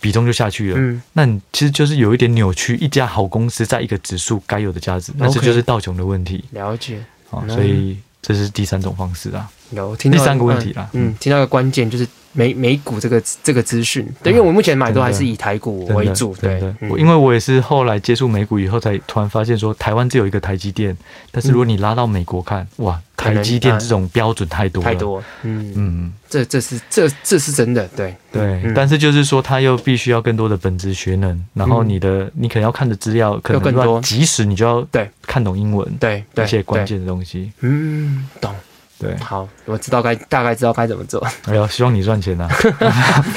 [0.00, 6.44] 比重就下去了，嗯，那你其实就是有一点扭曲一家好公司在一个指数该有的价值，那这就是道琼的问题。
[6.50, 6.98] 了解，
[7.30, 7.96] 啊，所以。
[8.22, 16.60] 这是第三种方式啊，有听到第三个问题啦，嗯，听到一个关键就是美美股这个这个资讯，对，因为我目前买都还是以台股为主，对，
[16.96, 20.96] 因为我也是后来接触美股以后，才突然发现说台湾只有一个台积电，
[21.32, 25.72] 但是如果你拉到美国看，哇，台积电这种标准太多了，太多，嗯。
[25.76, 35.10] 嗯，这这是这这是真的，对对，但是就是说他又必须要更多的本质学能，然后你的你可能要看的资料可能更多，即使你就要对。
[35.26, 38.54] 看懂英文，对一些关键的东西，嗯，懂。
[39.00, 41.26] 对，好，我知道该大概知道该怎么做。
[41.46, 43.24] 哎呦，希望你赚钱呐、啊。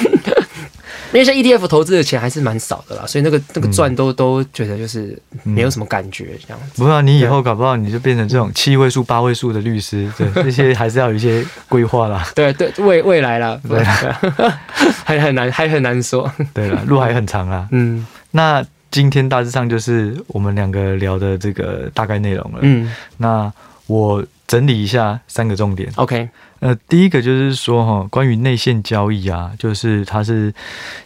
[1.14, 6.82] 因为像 ETF 投资的钱还是蛮少的啦，所以那个那个赚都、嗯、都觉得就是没有什么感觉这样子。
[6.82, 12.28] 不过你以后搞不好你就变成这种七位数、八位数的律师，对， 这些还是要有一些规划啦。
[12.34, 14.60] 对对，未未来啦，对啦，
[15.06, 16.32] 还很难，还很难说。
[16.52, 17.68] 对了，路还很长啊。
[17.72, 22.58] 嗯，那今天大致上就是我们两个聊的这个大概内容了。
[22.64, 23.54] 嗯，那
[23.88, 25.92] 我整理一下三个重点。
[25.96, 26.30] OK。
[26.60, 30.54] 呃，第一个就是说哈，关于内线交易啊，就是它是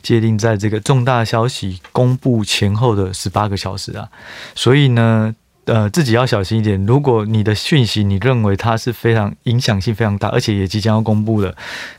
[0.03, 4.07] 界定在这个重大消息公布前后的十八个小时啊，
[4.53, 5.33] 所以呢，
[5.65, 6.85] 呃，自己要小心一点。
[6.85, 11.55] 如果你的讯息你认为它是非常影响性非常大，而且也即将要公布了，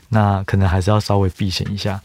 [0.07, 1.99] 那可能还是要稍微避险一下。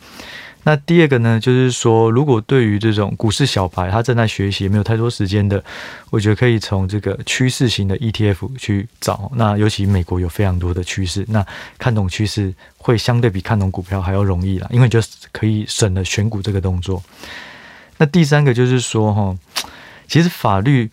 [0.66, 5.62] 那第二个呢，就是说，如果对于这种股市小白，他正在学习，没有太多时间的，
[6.10, 9.30] 我觉得可以从这个趋势型的 ETF 去找。
[9.36, 11.46] 那尤其美国有非常多的趋势，那
[11.78, 14.98] 看懂趋势会相对比看懂股票还要容易啦，因为就
[15.32, 17.02] 可以省了选股这个动作。
[17.98, 19.36] 那第三个就是说，哈，
[20.08, 20.90] 其实法律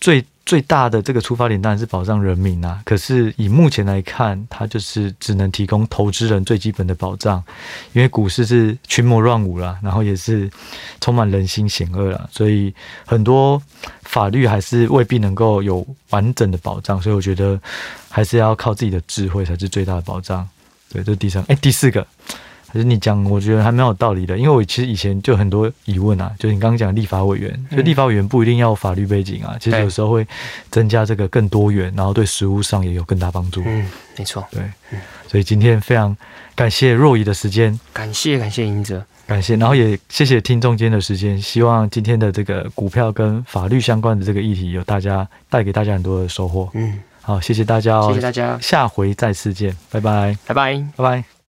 [0.00, 7.42] 最最大的这个出发点当然是保障人民啊，可是以目前来看，它就是只能提供投资人最基本的保障，
[7.92, 10.50] 因为股市是群魔乱舞啦，然后也是
[11.00, 12.74] 充满人心险恶啦，所以
[13.06, 13.62] 很多
[14.02, 17.60] 法律还是未必能够有完整的保障，所以我觉得
[18.08, 20.46] 还是要靠自己的智慧才是最大的保障。
[20.90, 22.06] 对，这是第三，哎，第四个。
[22.72, 30.26] 可是你讲，我觉得还蛮有道理的，因为我其实以前就很多疑问啊，就是你刚刚讲立法委员，就立法委员不一定要法律背景啊，其实有时候会
[30.70, 33.62] 增加这个更多元，然后对实务上也有更大帮助。
[33.66, 34.62] 嗯，没错，对，
[35.28, 36.16] 所以今天非常
[36.54, 46.70] 感谢若仪的时间，感谢感谢英哲，感谢，然后也谢谢听众间的时间，希望今天的这个股票跟法律相关的这个议题，有大家带给大家很多的收获。
[46.72, 51.32] 嗯，好，谢谢大家哦，谢谢大家，下回再次见，拜拜，拜拜，拜拜。